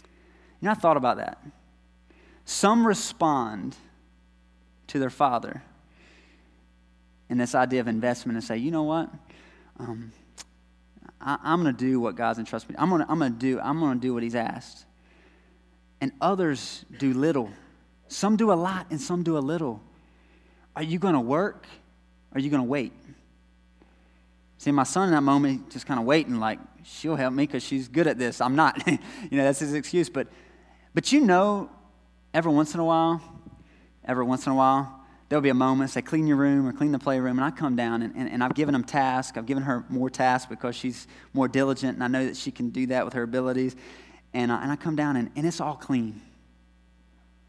You 0.02 0.66
know, 0.66 0.72
I 0.72 0.74
thought 0.74 0.96
about 0.96 1.18
that. 1.18 1.38
Some 2.44 2.86
respond 2.86 3.76
to 4.88 4.98
their 4.98 5.08
father 5.08 5.62
in 7.28 7.38
this 7.38 7.54
idea 7.54 7.80
of 7.80 7.86
investment 7.86 8.36
and 8.36 8.44
say, 8.44 8.56
you 8.56 8.72
know 8.72 8.82
what? 8.82 9.08
Um, 9.78 10.12
I, 11.20 11.38
am 11.44 11.62
going 11.62 11.74
to 11.74 11.78
do 11.78 12.00
what 12.00 12.16
God's 12.16 12.40
entrusted 12.40 12.70
me. 12.70 12.76
I'm 12.78 12.90
going 12.90 13.06
to 13.06 13.30
do. 13.30 13.60
I'm 13.60 13.78
going 13.78 14.00
to 14.00 14.00
do 14.00 14.12
what 14.12 14.22
He's 14.24 14.34
asked. 14.34 14.84
And 16.00 16.12
others 16.20 16.84
do 16.98 17.14
little. 17.14 17.50
Some 18.10 18.36
do 18.36 18.52
a 18.52 18.54
lot, 18.54 18.88
and 18.90 19.00
some 19.00 19.22
do 19.22 19.38
a 19.38 19.40
little. 19.40 19.80
Are 20.74 20.82
you 20.82 20.98
going 20.98 21.14
to 21.14 21.20
work? 21.20 21.64
Or 22.32 22.38
are 22.38 22.40
you 22.40 22.50
going 22.50 22.62
to 22.62 22.68
wait? 22.68 22.92
See, 24.58 24.72
my 24.72 24.82
son 24.82 25.08
in 25.08 25.14
that 25.14 25.22
moment 25.22 25.70
just 25.70 25.86
kind 25.86 25.98
of 25.98 26.04
waiting, 26.04 26.40
like 26.40 26.58
she'll 26.82 27.14
help 27.14 27.32
me 27.32 27.46
because 27.46 27.62
she's 27.62 27.86
good 27.86 28.08
at 28.08 28.18
this. 28.18 28.40
I'm 28.40 28.56
not. 28.56 28.84
you 28.86 28.98
know, 29.30 29.44
that's 29.44 29.60
his 29.60 29.74
excuse. 29.74 30.10
But, 30.10 30.26
but 30.92 31.12
you 31.12 31.20
know, 31.20 31.70
every 32.34 32.52
once 32.52 32.74
in 32.74 32.80
a 32.80 32.84
while, 32.84 33.22
every 34.04 34.24
once 34.24 34.44
in 34.44 34.52
a 34.52 34.56
while, 34.56 35.00
there'll 35.28 35.40
be 35.40 35.48
a 35.48 35.54
moment, 35.54 35.90
say, 35.90 36.02
clean 36.02 36.26
your 36.26 36.36
room 36.36 36.66
or 36.66 36.72
clean 36.72 36.90
the 36.90 36.98
playroom, 36.98 37.38
and 37.38 37.44
I 37.44 37.52
come 37.52 37.76
down 37.76 38.02
and, 38.02 38.14
and, 38.16 38.28
and 38.28 38.42
I've 38.42 38.54
given 38.54 38.72
them 38.72 38.82
tasks. 38.82 39.38
I've 39.38 39.46
given 39.46 39.62
her 39.62 39.84
more 39.88 40.10
tasks 40.10 40.48
because 40.50 40.74
she's 40.74 41.06
more 41.32 41.46
diligent, 41.46 41.94
and 41.94 42.02
I 42.02 42.08
know 42.08 42.26
that 42.26 42.36
she 42.36 42.50
can 42.50 42.70
do 42.70 42.88
that 42.88 43.04
with 43.04 43.14
her 43.14 43.22
abilities. 43.22 43.76
And 44.34 44.50
I, 44.50 44.62
and 44.62 44.72
I 44.72 44.76
come 44.76 44.96
down 44.96 45.16
and, 45.16 45.30
and 45.36 45.46
it's 45.46 45.60
all 45.60 45.76
clean. 45.76 46.20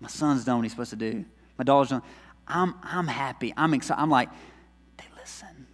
My 0.01 0.08
son's 0.08 0.43
done 0.43 0.58
what 0.58 0.63
he's 0.63 0.72
supposed 0.72 0.89
to 0.89 0.96
do. 0.96 1.24
My 1.58 1.63
daughter's 1.63 1.89
done. 1.89 2.01
I'm, 2.48 2.75
I'm 2.84 3.08
happy. 3.08 3.53
I'm 3.55 3.74
excited. 3.74 4.01
I'm 4.01 4.10
like, 4.10 4.29
they 4.98 5.05
listen. 5.17 5.67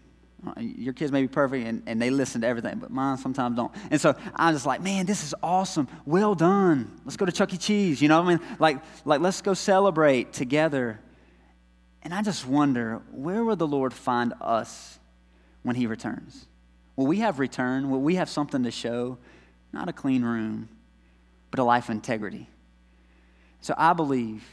Uh, 0.46 0.53
your 0.60 0.93
kids 0.93 1.12
may 1.12 1.22
be 1.22 1.27
perfect 1.27 1.65
and, 1.65 1.81
and 1.88 2.01
they 2.01 2.10
listen 2.10 2.41
to 2.41 2.48
everything, 2.48 2.77
but 2.77 2.91
mine 2.91 3.17
sometimes 3.17 3.55
don't. 3.55 3.72
And 3.89 4.00
so 4.00 4.13
I'm 4.36 4.53
just 4.53 4.65
like, 4.65 4.81
man, 4.81 5.05
this 5.05 5.24
is 5.24 5.34
awesome. 5.41 5.88
Well 6.05 6.36
done. 6.36 7.00
Let's 7.05 7.17
go 7.17 7.25
to 7.25 7.31
Chuck 7.31 7.53
E. 7.53 7.57
Cheese. 7.57 8.01
You 8.01 8.10
know 8.10 8.22
what 8.22 8.27
I 8.27 8.36
mean? 8.36 8.48
Like, 8.60 8.84
like 9.05 9.22
let's 9.22 9.41
go 9.41 9.53
celebrate 9.53 10.34
together. 10.34 11.00
And 12.03 12.13
I 12.13 12.22
just 12.22 12.46
wonder, 12.46 13.01
where 13.11 13.44
will 13.44 13.55
the 13.55 13.68
Lord 13.68 13.94
find 13.94 14.33
us 14.42 15.00
when 15.63 15.75
he 15.75 15.87
returns? 15.87 16.46
Will 16.96 17.07
we 17.07 17.20
have 17.20 17.40
return? 17.40 17.90
Will 17.90 18.01
we 18.01 18.16
have 18.16 18.29
something 18.29 18.63
to 18.63 18.72
show? 18.72 19.18
Not 19.72 19.90
a 19.90 19.94
clean 19.94 20.24
room, 20.24 20.70
but 21.50 21.59
a 21.59 21.63
life 21.63 21.85
of 21.85 21.96
integrity. 21.96 22.50
So 23.61 23.74
I 23.77 23.93
believe 23.93 24.43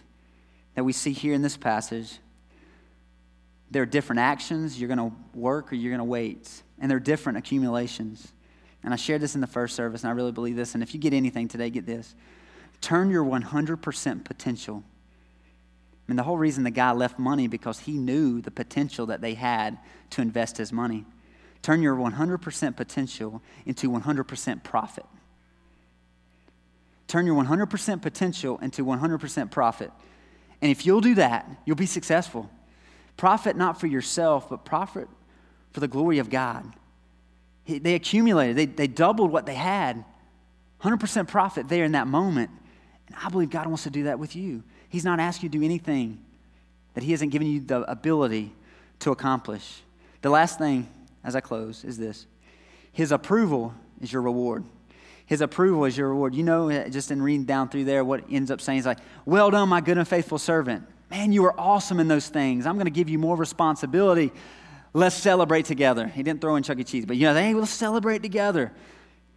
that 0.74 0.84
we 0.84 0.92
see 0.92 1.12
here 1.12 1.34
in 1.34 1.42
this 1.42 1.56
passage 1.56 2.18
there 3.74 3.82
are 3.82 3.86
different 3.86 4.20
actions. 4.20 4.78
You're 4.78 4.94
going 4.94 5.10
to 5.10 5.12
work 5.36 5.72
or 5.72 5.74
you're 5.74 5.90
going 5.90 5.98
to 5.98 6.04
wait. 6.04 6.62
And 6.78 6.88
there 6.88 6.96
are 6.96 7.00
different 7.00 7.38
accumulations. 7.38 8.32
And 8.84 8.94
I 8.94 8.96
shared 8.96 9.20
this 9.20 9.34
in 9.34 9.40
the 9.40 9.48
first 9.48 9.74
service, 9.74 10.02
and 10.02 10.10
I 10.10 10.12
really 10.12 10.30
believe 10.30 10.54
this. 10.54 10.74
And 10.74 10.82
if 10.82 10.94
you 10.94 11.00
get 11.00 11.12
anything 11.12 11.48
today, 11.48 11.70
get 11.70 11.84
this. 11.84 12.14
Turn 12.80 13.10
your 13.10 13.24
100% 13.24 14.24
potential. 14.24 14.84
I 14.86 16.12
mean, 16.12 16.16
the 16.16 16.22
whole 16.22 16.36
reason 16.38 16.62
the 16.62 16.70
guy 16.70 16.92
left 16.92 17.18
money 17.18 17.48
because 17.48 17.80
he 17.80 17.92
knew 17.92 18.40
the 18.40 18.52
potential 18.52 19.06
that 19.06 19.20
they 19.20 19.34
had 19.34 19.78
to 20.10 20.22
invest 20.22 20.58
his 20.58 20.72
money. 20.72 21.04
Turn 21.62 21.82
your 21.82 21.96
100% 21.96 22.76
potential 22.76 23.42
into 23.66 23.90
100% 23.90 24.62
profit. 24.62 25.06
Turn 27.14 27.26
your 27.26 27.40
100% 27.40 28.02
potential 28.02 28.58
into 28.58 28.84
100% 28.84 29.50
profit. 29.52 29.92
And 30.60 30.72
if 30.72 30.84
you'll 30.84 31.00
do 31.00 31.14
that, 31.14 31.48
you'll 31.64 31.76
be 31.76 31.86
successful. 31.86 32.50
Profit 33.16 33.56
not 33.56 33.78
for 33.78 33.86
yourself, 33.86 34.50
but 34.50 34.64
profit 34.64 35.06
for 35.70 35.78
the 35.78 35.86
glory 35.86 36.18
of 36.18 36.28
God. 36.28 36.74
They 37.68 37.94
accumulated, 37.94 38.56
they, 38.56 38.66
they 38.66 38.88
doubled 38.88 39.30
what 39.30 39.46
they 39.46 39.54
had. 39.54 40.04
100% 40.82 41.28
profit 41.28 41.68
there 41.68 41.84
in 41.84 41.92
that 41.92 42.08
moment. 42.08 42.50
And 43.06 43.14
I 43.22 43.28
believe 43.28 43.48
God 43.48 43.68
wants 43.68 43.84
to 43.84 43.90
do 43.90 44.02
that 44.02 44.18
with 44.18 44.34
you. 44.34 44.64
He's 44.88 45.04
not 45.04 45.20
asking 45.20 45.44
you 45.46 45.50
to 45.50 45.58
do 45.58 45.64
anything 45.64 46.18
that 46.94 47.04
He 47.04 47.12
hasn't 47.12 47.30
given 47.30 47.46
you 47.46 47.60
the 47.60 47.88
ability 47.88 48.52
to 48.98 49.12
accomplish. 49.12 49.82
The 50.22 50.30
last 50.30 50.58
thing, 50.58 50.88
as 51.22 51.36
I 51.36 51.40
close, 51.40 51.84
is 51.84 51.96
this 51.96 52.26
His 52.90 53.12
approval 53.12 53.72
is 54.00 54.12
your 54.12 54.22
reward. 54.22 54.64
His 55.26 55.40
approval 55.40 55.84
is 55.84 55.96
your 55.96 56.10
reward. 56.10 56.34
You 56.34 56.42
know, 56.42 56.70
uh, 56.70 56.88
just 56.88 57.10
in 57.10 57.22
reading 57.22 57.44
down 57.44 57.68
through 57.68 57.84
there, 57.84 58.04
what 58.04 58.24
ends 58.30 58.50
up 58.50 58.60
saying 58.60 58.80
is 58.80 58.86
like, 58.86 58.98
Well 59.24 59.50
done, 59.50 59.68
my 59.68 59.80
good 59.80 59.98
and 59.98 60.06
faithful 60.06 60.38
servant. 60.38 60.86
Man, 61.10 61.32
you 61.32 61.42
were 61.42 61.58
awesome 61.58 62.00
in 62.00 62.08
those 62.08 62.28
things. 62.28 62.66
I'm 62.66 62.74
going 62.74 62.86
to 62.86 62.90
give 62.90 63.08
you 63.08 63.18
more 63.18 63.36
responsibility. 63.36 64.32
Let's 64.92 65.16
celebrate 65.16 65.64
together. 65.64 66.06
He 66.06 66.22
didn't 66.22 66.40
throw 66.40 66.56
in 66.56 66.62
Chuck 66.62 66.78
E. 66.78 66.84
Cheese, 66.84 67.04
but 67.04 67.16
you 67.16 67.24
know, 67.24 67.34
hey, 67.34 67.54
let's 67.54 67.70
celebrate 67.70 68.22
together. 68.22 68.72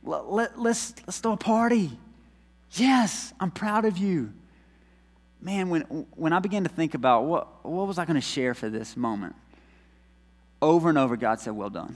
Let, 0.04 0.32
let, 0.32 0.60
let's, 0.60 0.94
let's 1.06 1.20
throw 1.20 1.34
a 1.34 1.38
party. 1.38 1.92
Yes, 2.72 3.34
I'm 3.40 3.52
proud 3.52 3.86
of 3.86 3.98
you. 3.98 4.34
Man, 5.42 5.70
when, 5.70 5.82
when 6.16 6.34
I 6.34 6.40
began 6.40 6.64
to 6.64 6.70
think 6.70 6.94
about 6.94 7.26
what, 7.26 7.66
what 7.66 7.88
was 7.88 7.98
I 7.98 8.06
going 8.06 8.16
to 8.16 8.22
share 8.22 8.54
for 8.54 8.70
this 8.70 8.98
moment, 8.98 9.36
over 10.62 10.90
and 10.90 10.98
over, 10.98 11.16
God 11.16 11.40
said, 11.40 11.54
Well 11.54 11.70
done, 11.70 11.96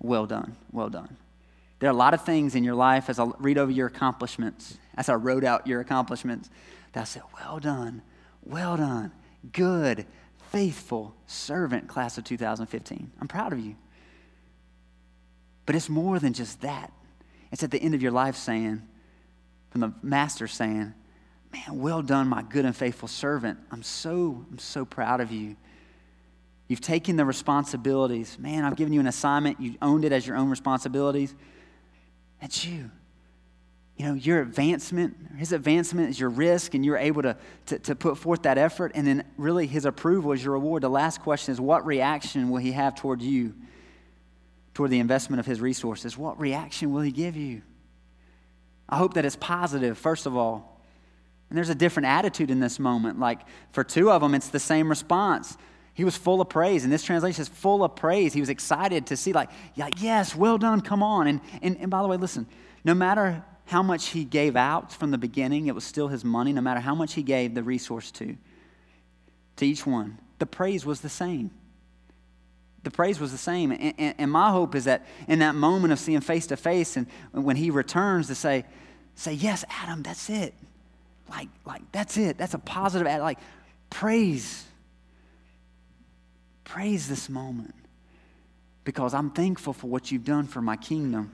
well 0.00 0.26
done, 0.26 0.56
well 0.72 0.90
done. 0.90 1.16
There 1.78 1.88
are 1.88 1.92
a 1.92 1.96
lot 1.96 2.14
of 2.14 2.24
things 2.24 2.54
in 2.54 2.64
your 2.64 2.74
life 2.74 3.10
as 3.10 3.18
I 3.18 3.26
read 3.38 3.58
over 3.58 3.70
your 3.70 3.86
accomplishments, 3.86 4.78
as 4.96 5.08
I 5.08 5.14
wrote 5.14 5.44
out 5.44 5.66
your 5.66 5.80
accomplishments, 5.80 6.48
that 6.92 7.00
I 7.00 7.04
said, 7.04 7.22
Well 7.34 7.58
done, 7.58 8.02
well 8.42 8.76
done, 8.76 9.12
good, 9.52 10.06
faithful 10.50 11.14
servant, 11.26 11.88
class 11.88 12.16
of 12.16 12.24
2015. 12.24 13.12
I'm 13.20 13.28
proud 13.28 13.52
of 13.52 13.58
you. 13.58 13.76
But 15.66 15.74
it's 15.74 15.88
more 15.88 16.18
than 16.18 16.32
just 16.32 16.60
that. 16.60 16.92
It's 17.50 17.62
at 17.62 17.70
the 17.70 17.80
end 17.80 17.94
of 17.94 18.02
your 18.02 18.12
life 18.12 18.36
saying, 18.36 18.82
from 19.70 19.80
the 19.80 19.92
master 20.02 20.46
saying, 20.46 20.94
Man, 21.52 21.78
well 21.78 22.02
done, 22.02 22.28
my 22.28 22.42
good 22.42 22.64
and 22.64 22.74
faithful 22.74 23.06
servant. 23.06 23.58
I'm 23.70 23.84
so, 23.84 24.44
I'm 24.50 24.58
so 24.58 24.84
proud 24.84 25.20
of 25.20 25.30
you. 25.30 25.56
You've 26.66 26.80
taken 26.80 27.14
the 27.16 27.24
responsibilities. 27.24 28.38
Man, 28.40 28.64
I've 28.64 28.74
given 28.74 28.92
you 28.92 28.98
an 28.98 29.06
assignment. 29.06 29.60
You 29.60 29.76
owned 29.80 30.04
it 30.04 30.10
as 30.10 30.26
your 30.26 30.36
own 30.36 30.50
responsibilities. 30.50 31.34
That's 32.44 32.66
you 32.66 32.90
you 33.96 34.06
know, 34.06 34.14
your 34.14 34.42
advancement, 34.42 35.16
his 35.38 35.52
advancement 35.52 36.10
is 36.10 36.18
your 36.18 36.28
risk, 36.28 36.74
and 36.74 36.84
you're 36.84 36.98
able 36.98 37.22
to, 37.22 37.36
to, 37.66 37.78
to, 37.78 37.94
put 37.94 38.18
forth 38.18 38.42
that 38.42 38.58
effort, 38.58 38.92
and 38.94 39.06
then 39.06 39.24
really 39.36 39.66
his 39.68 39.84
approval 39.84 40.32
is 40.32 40.42
your 40.44 40.54
reward. 40.54 40.82
The 40.82 40.90
last 40.90 41.22
question 41.22 41.52
is 41.52 41.60
what 41.60 41.86
reaction 41.86 42.50
will 42.50 42.58
he 42.58 42.72
have 42.72 42.96
toward 42.96 43.22
you, 43.22 43.54
toward 44.74 44.90
the 44.90 44.98
investment 44.98 45.38
of 45.38 45.46
his 45.46 45.60
resources? 45.60 46.18
What 46.18 46.40
reaction 46.40 46.92
will 46.92 47.02
he 47.02 47.12
give 47.12 47.36
you? 47.36 47.62
I 48.88 48.96
hope 48.96 49.14
that 49.14 49.24
it's 49.24 49.36
positive, 49.36 49.96
first 49.96 50.26
of 50.26 50.36
all. 50.36 50.82
And 51.48 51.56
there's 51.56 51.70
a 51.70 51.74
different 51.74 52.08
attitude 52.08 52.50
in 52.50 52.58
this 52.58 52.80
moment. 52.80 53.20
Like 53.20 53.42
for 53.70 53.84
two 53.84 54.10
of 54.10 54.22
them, 54.22 54.34
it's 54.34 54.48
the 54.48 54.58
same 54.58 54.88
response. 54.88 55.56
He 55.94 56.04
was 56.04 56.16
full 56.16 56.40
of 56.40 56.48
praise, 56.48 56.82
and 56.82 56.92
this 56.92 57.04
translation 57.04 57.42
is 57.42 57.48
full 57.48 57.84
of 57.84 57.94
praise. 57.94 58.32
He 58.32 58.40
was 58.40 58.48
excited 58.48 59.06
to 59.06 59.16
see, 59.16 59.32
like, 59.32 59.48
yeah, 59.74 59.88
yes, 59.98 60.34
well 60.34 60.58
done, 60.58 60.80
come 60.80 61.02
on. 61.02 61.28
And, 61.28 61.40
and, 61.62 61.76
and 61.78 61.90
by 61.90 62.02
the 62.02 62.08
way, 62.08 62.16
listen, 62.16 62.46
no 62.84 62.94
matter 62.94 63.44
how 63.66 63.82
much 63.82 64.08
he 64.08 64.24
gave 64.24 64.56
out 64.56 64.92
from 64.92 65.12
the 65.12 65.18
beginning, 65.18 65.68
it 65.68 65.74
was 65.74 65.84
still 65.84 66.08
his 66.08 66.24
money, 66.24 66.52
no 66.52 66.60
matter 66.60 66.80
how 66.80 66.94
much 66.94 67.14
he 67.14 67.22
gave 67.22 67.54
the 67.54 67.62
resource 67.62 68.10
to, 68.10 68.36
to 69.56 69.66
each 69.66 69.86
one. 69.86 70.18
The 70.40 70.46
praise 70.46 70.84
was 70.84 71.00
the 71.00 71.08
same. 71.08 71.52
The 72.82 72.90
praise 72.90 73.20
was 73.20 73.30
the 73.30 73.38
same. 73.38 73.70
And, 73.70 73.94
and, 73.96 74.14
and 74.18 74.30
my 74.30 74.50
hope 74.50 74.74
is 74.74 74.84
that 74.84 75.06
in 75.28 75.38
that 75.38 75.54
moment 75.54 75.92
of 75.92 75.98
seeing 76.00 76.20
face 76.20 76.48
to 76.48 76.56
face 76.56 76.96
and 76.96 77.06
when 77.30 77.56
he 77.56 77.70
returns 77.70 78.26
to 78.26 78.34
say, 78.34 78.64
say, 79.14 79.32
yes, 79.32 79.64
Adam, 79.70 80.02
that's 80.02 80.28
it. 80.28 80.54
Like, 81.30 81.48
like 81.64 81.82
that's 81.92 82.16
it. 82.18 82.36
That's 82.36 82.52
a 82.52 82.58
positive, 82.58 83.06
like, 83.06 83.38
praise. 83.88 84.66
Praise 86.64 87.08
this 87.08 87.28
moment 87.28 87.74
because 88.84 89.14
I'm 89.14 89.30
thankful 89.30 89.72
for 89.72 89.86
what 89.86 90.10
you've 90.10 90.24
done 90.24 90.46
for 90.46 90.60
my 90.60 90.76
kingdom. 90.76 91.32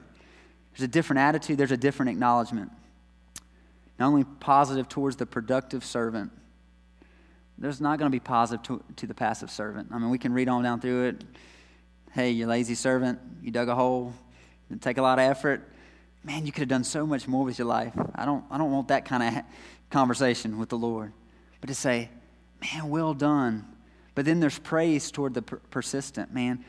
There's 0.73 0.83
a 0.83 0.91
different 0.91 1.19
attitude, 1.19 1.57
there's 1.57 1.71
a 1.71 1.77
different 1.77 2.11
acknowledgement. 2.11 2.71
Not 3.99 4.07
only 4.07 4.23
positive 4.23 4.89
towards 4.89 5.17
the 5.17 5.25
productive 5.25 5.85
servant, 5.85 6.31
there's 7.57 7.79
not 7.79 7.99
going 7.99 8.09
to 8.09 8.15
be 8.15 8.19
positive 8.19 8.63
to, 8.63 8.83
to, 8.95 9.05
the 9.05 9.13
passive 9.13 9.51
servant. 9.51 9.89
I 9.91 9.99
mean, 9.99 10.09
we 10.09 10.17
can 10.17 10.33
read 10.33 10.49
on 10.49 10.63
down 10.63 10.81
through 10.81 11.09
it. 11.09 11.23
Hey, 12.11 12.31
you 12.31 12.47
lazy 12.47 12.73
servant, 12.73 13.19
you 13.43 13.51
dug 13.51 13.69
a 13.69 13.75
hole, 13.75 14.13
it 14.71 14.81
take 14.81 14.97
a 14.97 15.01
lot 15.01 15.19
of 15.19 15.29
effort. 15.29 15.69
Man, 16.23 16.45
you 16.45 16.51
could 16.51 16.61
have 16.61 16.69
done 16.69 16.83
so 16.83 17.05
much 17.05 17.27
more 17.27 17.45
with 17.45 17.59
your 17.59 17.67
life. 17.67 17.93
I 18.15 18.25
don't, 18.25 18.43
I 18.49 18.57
don't 18.57 18.71
want 18.71 18.87
that 18.87 19.05
kind 19.05 19.37
of 19.37 19.43
conversation 19.91 20.57
with 20.57 20.69
the 20.69 20.77
Lord. 20.77 21.13
But 21.59 21.67
to 21.67 21.75
say, 21.75 22.09
man, 22.61 22.89
well 22.89 23.13
done. 23.13 23.65
But 24.13 24.25
then 24.25 24.39
there's 24.39 24.59
praise 24.59 25.11
toward 25.11 25.33
the 25.33 25.41
per- 25.41 25.61
persistent. 25.69 26.33
Man, 26.33 26.63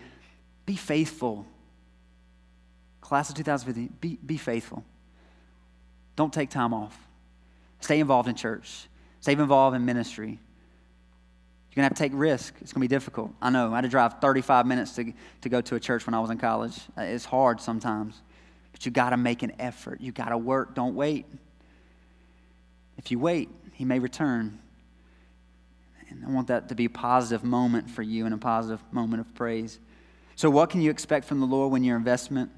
be 0.66 0.76
faithful. 0.76 1.46
Class 3.00 3.30
of 3.30 3.36
2015, 3.36 3.96
be, 4.00 4.18
be 4.24 4.36
faithful. 4.36 4.84
Don't 6.14 6.32
take 6.32 6.50
time 6.50 6.72
off. 6.72 6.96
Stay 7.80 8.00
involved 8.00 8.28
in 8.28 8.34
church. 8.34 8.86
Stay 9.20 9.32
involved 9.32 9.74
in 9.76 9.84
ministry. 9.84 10.38
You're 11.72 11.82
going 11.82 11.88
to 11.88 11.94
have 11.94 11.96
to 11.96 12.02
take 12.02 12.12
risk. 12.14 12.54
It's 12.60 12.72
going 12.72 12.82
to 12.82 12.88
be 12.88 12.94
difficult. 12.94 13.32
I 13.40 13.48
know. 13.50 13.72
I 13.72 13.76
had 13.76 13.82
to 13.82 13.88
drive 13.88 14.20
35 14.20 14.66
minutes 14.66 14.94
to, 14.96 15.12
to 15.40 15.48
go 15.48 15.60
to 15.62 15.74
a 15.74 15.80
church 15.80 16.06
when 16.06 16.12
I 16.12 16.20
was 16.20 16.30
in 16.30 16.36
college. 16.36 16.78
Uh, 16.96 17.02
it's 17.02 17.24
hard 17.24 17.60
sometimes. 17.60 18.20
But 18.72 18.84
you 18.84 18.92
got 18.92 19.10
to 19.10 19.16
make 19.16 19.42
an 19.42 19.52
effort. 19.58 20.00
You 20.00 20.12
got 20.12 20.28
to 20.28 20.38
work. 20.38 20.74
Don't 20.74 20.94
wait. 20.94 21.24
If 22.98 23.10
you 23.10 23.18
wait, 23.18 23.48
he 23.72 23.86
may 23.86 23.98
return. 23.98 24.58
And 26.12 26.24
I 26.26 26.30
want 26.30 26.48
that 26.48 26.68
to 26.68 26.74
be 26.74 26.86
a 26.86 26.90
positive 26.90 27.44
moment 27.44 27.90
for 27.90 28.02
you 28.02 28.24
and 28.24 28.34
a 28.34 28.38
positive 28.38 28.80
moment 28.92 29.20
of 29.20 29.34
praise. 29.34 29.78
So, 30.36 30.50
what 30.50 30.70
can 30.70 30.80
you 30.80 30.90
expect 30.90 31.26
from 31.26 31.40
the 31.40 31.46
Lord 31.46 31.72
when 31.72 31.84
your 31.84 31.96
investment, 31.96 32.50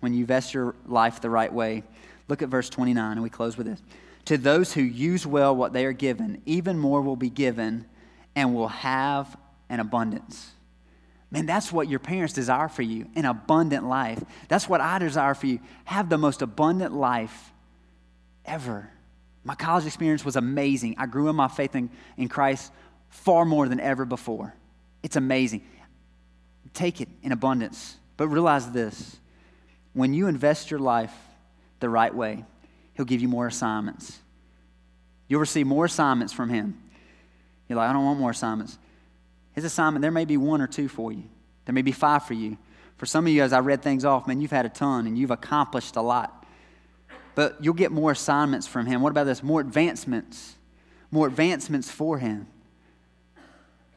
when 0.00 0.12
you 0.12 0.20
invest 0.20 0.54
your 0.54 0.74
life 0.86 1.20
the 1.20 1.30
right 1.30 1.52
way? 1.52 1.82
Look 2.28 2.42
at 2.42 2.48
verse 2.48 2.68
29, 2.68 3.12
and 3.12 3.22
we 3.22 3.30
close 3.30 3.56
with 3.56 3.66
this. 3.66 3.82
To 4.26 4.38
those 4.38 4.72
who 4.72 4.82
use 4.82 5.26
well 5.26 5.54
what 5.54 5.72
they 5.72 5.84
are 5.84 5.92
given, 5.92 6.40
even 6.46 6.78
more 6.78 7.02
will 7.02 7.16
be 7.16 7.30
given 7.30 7.86
and 8.36 8.54
will 8.54 8.68
have 8.68 9.36
an 9.68 9.80
abundance. 9.80 10.52
Man, 11.30 11.46
that's 11.46 11.72
what 11.72 11.88
your 11.88 11.98
parents 11.98 12.34
desire 12.34 12.68
for 12.68 12.82
you 12.82 13.06
an 13.16 13.24
abundant 13.24 13.88
life. 13.88 14.22
That's 14.48 14.68
what 14.68 14.80
I 14.80 14.98
desire 14.98 15.34
for 15.34 15.46
you. 15.46 15.60
Have 15.84 16.08
the 16.08 16.18
most 16.18 16.42
abundant 16.42 16.92
life 16.92 17.52
ever. 18.44 18.90
My 19.44 19.54
college 19.54 19.86
experience 19.86 20.24
was 20.24 20.36
amazing. 20.36 20.96
I 20.98 21.06
grew 21.06 21.28
in 21.28 21.34
my 21.34 21.48
faith 21.48 21.74
in, 21.74 21.90
in 22.16 22.28
Christ 22.28 22.70
far 23.12 23.44
more 23.44 23.68
than 23.68 23.78
ever 23.78 24.04
before. 24.04 24.54
It's 25.02 25.16
amazing. 25.16 25.62
Take 26.74 27.00
it 27.00 27.08
in 27.22 27.30
abundance. 27.30 27.96
But 28.16 28.28
realize 28.28 28.70
this 28.72 29.18
when 29.92 30.14
you 30.14 30.26
invest 30.26 30.70
your 30.70 30.80
life 30.80 31.14
the 31.80 31.88
right 31.88 32.14
way, 32.14 32.44
He'll 32.94 33.06
give 33.06 33.20
you 33.20 33.28
more 33.28 33.46
assignments. 33.46 34.18
You'll 35.28 35.40
receive 35.40 35.66
more 35.66 35.84
assignments 35.84 36.32
from 36.32 36.50
Him. 36.50 36.78
You're 37.68 37.78
like, 37.78 37.90
I 37.90 37.92
don't 37.92 38.04
want 38.04 38.18
more 38.18 38.30
assignments. 38.30 38.78
His 39.54 39.64
assignment, 39.64 40.02
there 40.02 40.10
may 40.10 40.24
be 40.24 40.36
one 40.36 40.60
or 40.60 40.66
two 40.66 40.88
for 40.88 41.12
you, 41.12 41.24
there 41.64 41.74
may 41.74 41.82
be 41.82 41.92
five 41.92 42.24
for 42.24 42.34
you. 42.34 42.58
For 42.96 43.06
some 43.06 43.26
of 43.26 43.32
you, 43.32 43.42
as 43.42 43.52
I 43.52 43.58
read 43.58 43.82
things 43.82 44.04
off, 44.04 44.28
man, 44.28 44.40
you've 44.40 44.52
had 44.52 44.64
a 44.64 44.68
ton 44.68 45.06
and 45.06 45.18
you've 45.18 45.32
accomplished 45.32 45.96
a 45.96 46.00
lot. 46.00 46.46
But 47.34 47.56
you'll 47.60 47.74
get 47.74 47.90
more 47.90 48.12
assignments 48.12 48.68
from 48.68 48.86
Him. 48.86 49.02
What 49.02 49.10
about 49.10 49.24
this? 49.24 49.42
More 49.42 49.60
advancements. 49.60 50.54
More 51.10 51.26
advancements 51.26 51.90
for 51.90 52.18
Him. 52.18 52.46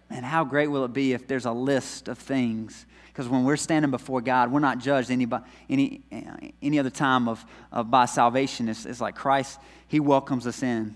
Man, 0.10 0.24
how 0.24 0.44
great 0.44 0.68
will 0.68 0.86
it 0.86 0.94
be 0.94 1.14
if 1.14 1.28
there's 1.28 1.46
a 1.46 1.52
list 1.52 2.08
of 2.08 2.18
things? 2.18 2.86
Because 3.08 3.28
when 3.28 3.44
we're 3.44 3.58
standing 3.58 3.92
before 3.92 4.22
God, 4.22 4.52
we're 4.52 4.60
not 4.60 4.80
judged 4.80 5.10
any, 5.10 5.28
any, 5.70 6.02
eh, 6.12 6.52
any 6.62 6.80
other 6.80 6.90
time 6.90 7.28
of, 7.28 7.44
of 7.72 7.90
by 7.90 8.06
salvation. 8.06 8.70
It's, 8.70 8.86
it's 8.86 9.02
like 9.02 9.16
Christ, 9.16 9.60
He 9.88 10.00
welcomes 10.00 10.46
us 10.46 10.62
in. 10.62 10.96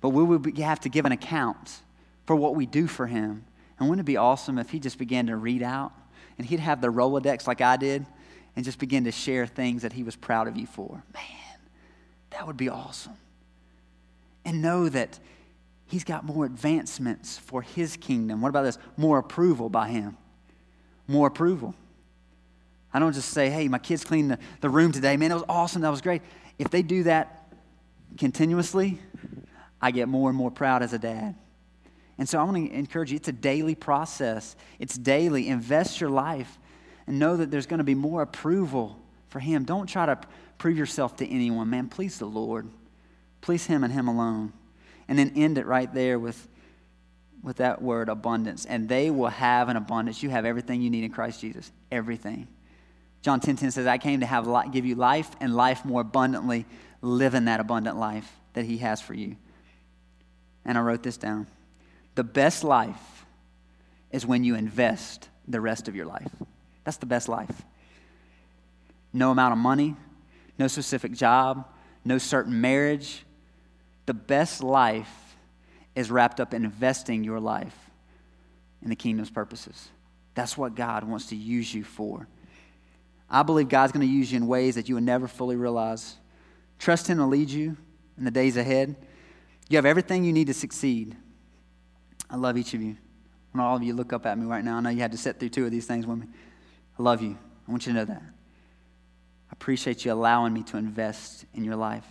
But 0.00 0.10
we 0.10 0.22
would 0.22 0.58
have 0.58 0.80
to 0.80 0.88
give 0.88 1.04
an 1.04 1.12
account 1.12 1.80
for 2.26 2.36
what 2.36 2.54
we 2.54 2.66
do 2.66 2.86
for 2.86 3.06
him. 3.06 3.44
And 3.78 3.88
wouldn't 3.88 4.06
it 4.06 4.10
be 4.10 4.16
awesome 4.16 4.58
if 4.58 4.70
he 4.70 4.78
just 4.78 4.98
began 4.98 5.26
to 5.26 5.36
read 5.36 5.62
out 5.62 5.92
and 6.38 6.46
he'd 6.46 6.60
have 6.60 6.80
the 6.80 6.88
Rolodex 6.88 7.46
like 7.46 7.60
I 7.60 7.76
did 7.76 8.06
and 8.54 8.64
just 8.64 8.78
begin 8.78 9.04
to 9.04 9.12
share 9.12 9.46
things 9.46 9.82
that 9.82 9.92
he 9.92 10.02
was 10.02 10.16
proud 10.16 10.48
of 10.48 10.56
you 10.56 10.66
for? 10.66 11.02
Man, 11.14 11.58
that 12.30 12.46
would 12.46 12.56
be 12.56 12.68
awesome. 12.68 13.16
And 14.44 14.62
know 14.62 14.88
that 14.88 15.18
he's 15.86 16.04
got 16.04 16.24
more 16.24 16.44
advancements 16.44 17.38
for 17.38 17.62
his 17.62 17.96
kingdom. 17.96 18.40
What 18.40 18.48
about 18.48 18.62
this? 18.62 18.78
More 18.96 19.18
approval 19.18 19.68
by 19.68 19.88
him. 19.88 20.16
More 21.06 21.28
approval. 21.28 21.74
I 22.92 22.98
don't 22.98 23.12
just 23.12 23.30
say, 23.30 23.50
hey, 23.50 23.68
my 23.68 23.78
kids 23.78 24.04
cleaned 24.04 24.30
the, 24.30 24.38
the 24.60 24.70
room 24.70 24.92
today. 24.92 25.16
Man, 25.16 25.30
it 25.30 25.34
was 25.34 25.44
awesome. 25.48 25.82
That 25.82 25.90
was 25.90 26.00
great. 26.00 26.22
If 26.58 26.70
they 26.70 26.82
do 26.82 27.02
that 27.04 27.52
continuously, 28.16 28.98
I 29.80 29.90
get 29.90 30.08
more 30.08 30.30
and 30.30 30.36
more 30.36 30.50
proud 30.50 30.82
as 30.82 30.92
a 30.92 30.98
dad. 30.98 31.34
And 32.18 32.28
so 32.28 32.38
I 32.38 32.44
want 32.44 32.56
to 32.56 32.74
encourage 32.74 33.10
you 33.12 33.16
it's 33.16 33.28
a 33.28 33.32
daily 33.32 33.74
process, 33.74 34.56
it's 34.78 34.96
daily. 34.96 35.48
Invest 35.48 36.00
your 36.00 36.10
life 36.10 36.58
and 37.06 37.18
know 37.18 37.36
that 37.36 37.50
there's 37.50 37.66
going 37.66 37.78
to 37.78 37.84
be 37.84 37.94
more 37.94 38.22
approval 38.22 38.98
for 39.28 39.38
Him. 39.38 39.64
Don't 39.64 39.86
try 39.86 40.06
to 40.06 40.18
prove 40.58 40.78
yourself 40.78 41.16
to 41.16 41.28
anyone, 41.28 41.68
man. 41.68 41.88
Please 41.88 42.18
the 42.18 42.26
Lord. 42.26 42.68
Please 43.42 43.66
Him 43.66 43.84
and 43.84 43.92
Him 43.92 44.08
alone. 44.08 44.52
And 45.08 45.18
then 45.18 45.32
end 45.36 45.58
it 45.58 45.66
right 45.66 45.92
there 45.92 46.18
with, 46.18 46.48
with 47.42 47.58
that 47.58 47.80
word 47.80 48.08
abundance. 48.08 48.64
And 48.64 48.88
they 48.88 49.10
will 49.10 49.28
have 49.28 49.68
an 49.68 49.76
abundance. 49.76 50.22
You 50.22 50.30
have 50.30 50.44
everything 50.44 50.82
you 50.82 50.90
need 50.90 51.04
in 51.04 51.12
Christ 51.12 51.40
Jesus. 51.40 51.70
Everything. 51.90 52.48
John 53.22 53.40
10 53.40 53.56
10 53.56 53.72
says, 53.72 53.86
I 53.86 53.98
came 53.98 54.20
to 54.20 54.26
have 54.26 54.46
give 54.72 54.86
you 54.86 54.94
life 54.94 55.30
and 55.40 55.54
life 55.54 55.84
more 55.84 56.00
abundantly. 56.02 56.64
Live 57.02 57.34
in 57.34 57.46
that 57.46 57.60
abundant 57.60 57.98
life 57.98 58.30
that 58.54 58.64
He 58.64 58.78
has 58.78 59.00
for 59.00 59.14
you. 59.14 59.36
And 60.64 60.78
I 60.78 60.80
wrote 60.80 61.02
this 61.02 61.16
down. 61.16 61.46
The 62.14 62.24
best 62.24 62.64
life 62.64 63.26
is 64.10 64.24
when 64.24 64.44
you 64.44 64.54
invest 64.54 65.28
the 65.46 65.60
rest 65.60 65.88
of 65.88 65.94
your 65.94 66.06
life. 66.06 66.30
That's 66.84 66.96
the 66.96 67.06
best 67.06 67.28
life. 67.28 67.62
No 69.12 69.30
amount 69.30 69.52
of 69.52 69.58
money, 69.58 69.96
no 70.58 70.68
specific 70.68 71.12
job, 71.12 71.66
no 72.04 72.18
certain 72.18 72.60
marriage. 72.60 73.25
The 74.06 74.14
best 74.14 74.62
life 74.62 75.36
is 75.94 76.10
wrapped 76.10 76.40
up 76.40 76.54
in 76.54 76.64
investing 76.64 77.24
your 77.24 77.40
life 77.40 77.76
in 78.82 78.88
the 78.88 78.96
kingdom's 78.96 79.30
purposes. 79.30 79.88
That's 80.34 80.56
what 80.56 80.74
God 80.74 81.04
wants 81.04 81.26
to 81.26 81.36
use 81.36 81.74
you 81.74 81.82
for. 81.82 82.28
I 83.28 83.42
believe 83.42 83.68
God's 83.68 83.92
going 83.92 84.06
to 84.06 84.12
use 84.12 84.30
you 84.30 84.36
in 84.36 84.46
ways 84.46 84.76
that 84.76 84.88
you 84.88 84.94
would 84.94 85.04
never 85.04 85.26
fully 85.26 85.56
realize. 85.56 86.16
Trust 86.78 87.08
Him 87.08 87.18
to 87.18 87.26
lead 87.26 87.50
you 87.50 87.76
in 88.16 88.24
the 88.24 88.30
days 88.30 88.56
ahead. 88.56 88.94
You 89.68 89.76
have 89.76 89.86
everything 89.86 90.22
you 90.22 90.32
need 90.32 90.46
to 90.46 90.54
succeed. 90.54 91.16
I 92.30 92.36
love 92.36 92.56
each 92.56 92.74
of 92.74 92.82
you. 92.82 92.96
When 93.50 93.64
all 93.64 93.76
of 93.76 93.82
you 93.82 93.94
look 93.94 94.12
up 94.12 94.26
at 94.26 94.38
me 94.38 94.46
right 94.46 94.64
now, 94.64 94.76
I 94.76 94.80
know 94.80 94.90
you 94.90 95.00
had 95.00 95.12
to 95.12 95.18
sit 95.18 95.40
through 95.40 95.48
two 95.48 95.64
of 95.64 95.70
these 95.70 95.86
things 95.86 96.06
with 96.06 96.18
me. 96.18 96.26
I 96.98 97.02
love 97.02 97.22
you. 97.22 97.36
I 97.66 97.70
want 97.70 97.86
you 97.86 97.92
to 97.92 97.98
know 97.98 98.04
that. 98.04 98.22
I 98.22 99.52
appreciate 99.52 100.04
you 100.04 100.12
allowing 100.12 100.52
me 100.52 100.62
to 100.64 100.76
invest 100.76 101.46
in 101.54 101.64
your 101.64 101.76
life. 101.76 102.06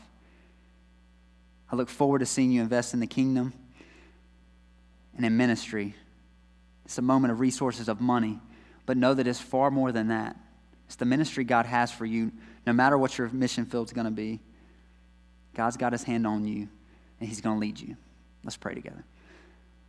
I 1.72 1.76
look 1.76 1.90
forward 1.90 2.20
to 2.20 2.26
seeing 2.26 2.52
you 2.52 2.62
invest 2.62 2.94
in 2.94 3.00
the 3.00 3.08
kingdom 3.08 3.54
and 5.16 5.26
in 5.26 5.36
ministry. 5.38 5.96
It's 6.86 6.98
a 6.98 7.02
moment 7.02 7.32
of 7.32 7.40
resources 7.40 7.90
of 7.90 8.00
money, 8.00 8.40
but 8.86 8.98
know 8.98 9.14
that 9.14 9.28
it's 9.28 9.40
far 9.40 9.72
more 9.72 9.92
than 9.92 10.10
that. 10.10 10.36
It's 10.86 10.96
the 10.96 11.06
ministry 11.06 11.44
God 11.44 11.66
has 11.66 11.92
for 11.92 12.06
you, 12.06 12.32
no 12.68 12.74
matter 12.74 12.98
what 12.98 13.18
your 13.18 13.30
mission 13.30 13.66
field 13.66 13.88
is 13.88 13.94
going 13.94 14.06
to 14.06 14.12
be. 14.12 14.40
God's 15.56 15.78
got 15.78 15.94
his 15.94 16.04
hand 16.04 16.28
on 16.28 16.46
you, 16.46 16.68
and 17.20 17.30
he's 17.30 17.42
going 17.42 17.56
to 17.56 17.60
lead 17.60 17.80
you. 17.80 17.96
Let's 18.44 18.58
pray 18.58 18.76
together. 18.76 19.04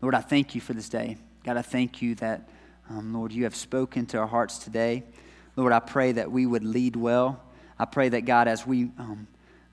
Lord, 0.01 0.15
I 0.15 0.21
thank 0.21 0.55
you 0.55 0.61
for 0.61 0.73
this 0.73 0.89
day. 0.89 1.19
God, 1.45 1.57
I 1.57 1.63
thank 1.63 2.01
you 2.01 2.15
that, 2.17 2.49
um, 2.89 3.13
Lord, 3.13 3.33
you 3.33 3.45
have 3.45 3.55
spoken 3.55 4.07
to 4.07 4.19
our 4.19 4.27
hearts 4.27 4.59
today. 4.59 5.05
Lord, 5.57 5.73
I 5.73 5.81
pray 5.81 6.13
that 6.13 6.31
we 6.31 6.47
would 6.47 6.65
lead 6.65 6.97
well. 6.97 7.43
I 7.79 7.85
pray 7.85 8.09
that, 8.11 8.23
God, 8.23 8.49
as 8.49 8.67
we 8.67 8.85
um, 8.99 9.27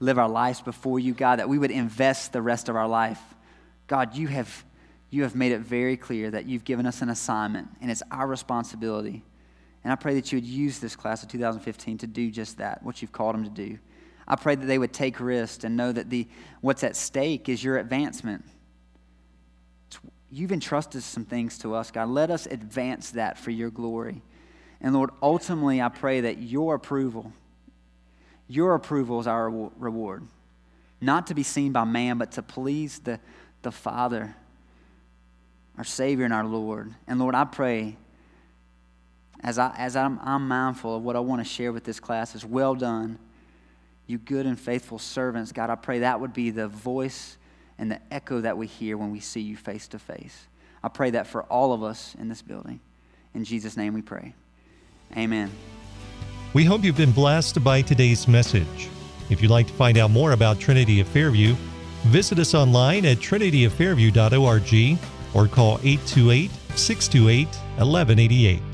live 0.04 0.18
our 0.18 0.30
lives 0.30 0.62
before 0.62 1.00
you, 1.00 1.13
God, 1.13 1.39
that 1.39 1.50
we 1.50 1.58
would 1.58 1.72
invest 1.72 2.34
the 2.34 2.42
rest 2.42 2.70
of 2.70 2.76
our 2.76 2.88
life. 2.88 3.22
God, 3.88 4.16
you 4.16 4.28
have, 4.28 4.63
you 5.10 5.24
have 5.24 5.36
made 5.36 5.52
it 5.52 5.60
very 5.60 5.98
clear 5.98 6.32
that 6.32 6.46
you've 6.46 6.63
given 6.63 6.86
us 6.86 7.02
an 7.02 7.10
assignment, 7.10 7.70
and 7.82 7.89
it's 7.89 8.04
our 8.12 8.28
responsibility. 8.28 9.24
And 9.84 9.92
I 9.92 9.96
pray 9.96 10.13
that 10.16 10.32
you 10.32 10.38
would 10.38 10.46
use 10.46 10.80
this 10.80 10.96
class 10.96 11.24
of 11.24 11.30
2015 11.30 12.00
to 12.00 12.08
do 12.08 12.32
just 12.32 12.58
that, 12.58 12.84
what 12.84 13.02
you've 13.02 13.12
called 13.12 13.36
them 13.36 13.44
to 13.44 13.50
do. 13.50 13.80
I 14.28 14.36
pray 14.36 14.56
that 14.56 14.66
they 14.66 14.78
would 14.78 14.94
take 14.94 15.20
risks 15.20 15.63
and 15.63 15.76
know 15.76 15.92
that 15.92 16.10
the, 16.10 16.28
what's 16.62 16.84
at 16.84 16.96
stake 16.96 17.50
is 17.50 17.63
your 17.63 17.78
advancement 17.78 18.46
you've 20.34 20.52
entrusted 20.52 21.04
some 21.04 21.26
things 21.26 21.60
to 21.60 21.76
us, 21.76 21.92
God. 21.92 22.10
Let 22.10 22.32
us 22.32 22.48
advance 22.48 23.12
that 23.12 23.38
for 23.38 23.52
your 23.52 23.70
glory. 23.70 24.24
And 24.82 24.94
Lord, 24.94 25.12
ultimately, 25.22 25.80
I 25.80 25.89
pray 25.89 26.22
that 26.22 26.39
your 26.39 26.76
approval, 26.76 27.32
your 28.47 28.75
approval 28.75 29.19
is 29.19 29.27
our 29.27 29.49
reward. 29.49 30.27
Not 31.01 31.27
to 31.27 31.34
be 31.34 31.43
seen 31.43 31.71
by 31.71 31.84
man, 31.84 32.17
but 32.17 32.32
to 32.34 32.41
please 32.41 32.99
the, 32.99 33.19
the 33.62 33.71
Father, 33.71 34.36
our 35.77 35.84
Savior 35.84 36.25
and 36.25 36.34
our 36.34 36.45
Lord. 36.45 36.93
And 37.08 37.19
Lord, 37.19 37.36
I 37.36 37.45
pray 37.45 37.97
as, 39.43 39.60
I, 39.60 39.75
as 39.77 39.95
I'm, 39.95 40.19
I'm 40.23 40.47
mindful 40.47 40.95
of 40.95 41.03
what 41.03 41.15
I 41.15 41.19
want 41.19 41.41
to 41.41 41.45
share 41.45 41.73
with 41.73 41.84
this 41.84 41.99
class 41.99 42.34
is 42.34 42.45
well 42.45 42.75
done, 42.75 43.19
you 44.08 44.17
good 44.17 44.45
and 44.45 44.58
faithful 44.58 44.99
servants. 44.99 45.51
God, 45.51 45.69
I 45.69 45.75
pray 45.75 45.99
that 45.99 46.19
would 46.19 46.34
be 46.34 46.49
the 46.49 46.67
voice 46.67 47.38
and 47.77 47.91
the 47.91 47.99
echo 48.12 48.41
that 48.41 48.58
we 48.58 48.67
hear 48.67 48.97
when 48.97 49.12
we 49.12 49.19
see 49.19 49.41
you 49.41 49.58
face 49.58 49.88
to 49.89 49.99
face. 49.99 50.47
I 50.82 50.88
pray 50.88 51.12
that 51.12 51.27
for 51.27 51.43
all 51.43 51.73
of 51.73 51.84
us 51.84 52.15
in 52.19 52.29
this 52.29 52.41
building. 52.41 52.79
In 53.34 53.43
Jesus' 53.43 53.75
name 53.75 53.93
we 53.93 54.01
pray. 54.01 54.34
Amen. 55.17 55.51
We 56.54 56.63
hope 56.66 56.84
you've 56.84 56.96
been 56.96 57.12
blessed 57.12 57.63
by 57.63 57.82
today's 57.82 58.28
message. 58.28 58.89
If 59.32 59.42
you'd 59.42 59.50
like 59.50 59.66
to 59.66 59.74
find 59.74 59.98
out 59.98 60.12
more 60.12 60.34
about 60.34 60.60
Trinity 60.60 61.00
of 61.00 61.08
Fairview, 61.08 61.56
visit 62.06 62.38
us 62.38 62.54
online 62.54 63.08
at 63.08 63.18
trinityoffairview.org 63.18 65.00
or 65.34 65.48
call 65.48 65.80
828 65.82 66.52
628 66.76 67.48
1188. 67.48 68.72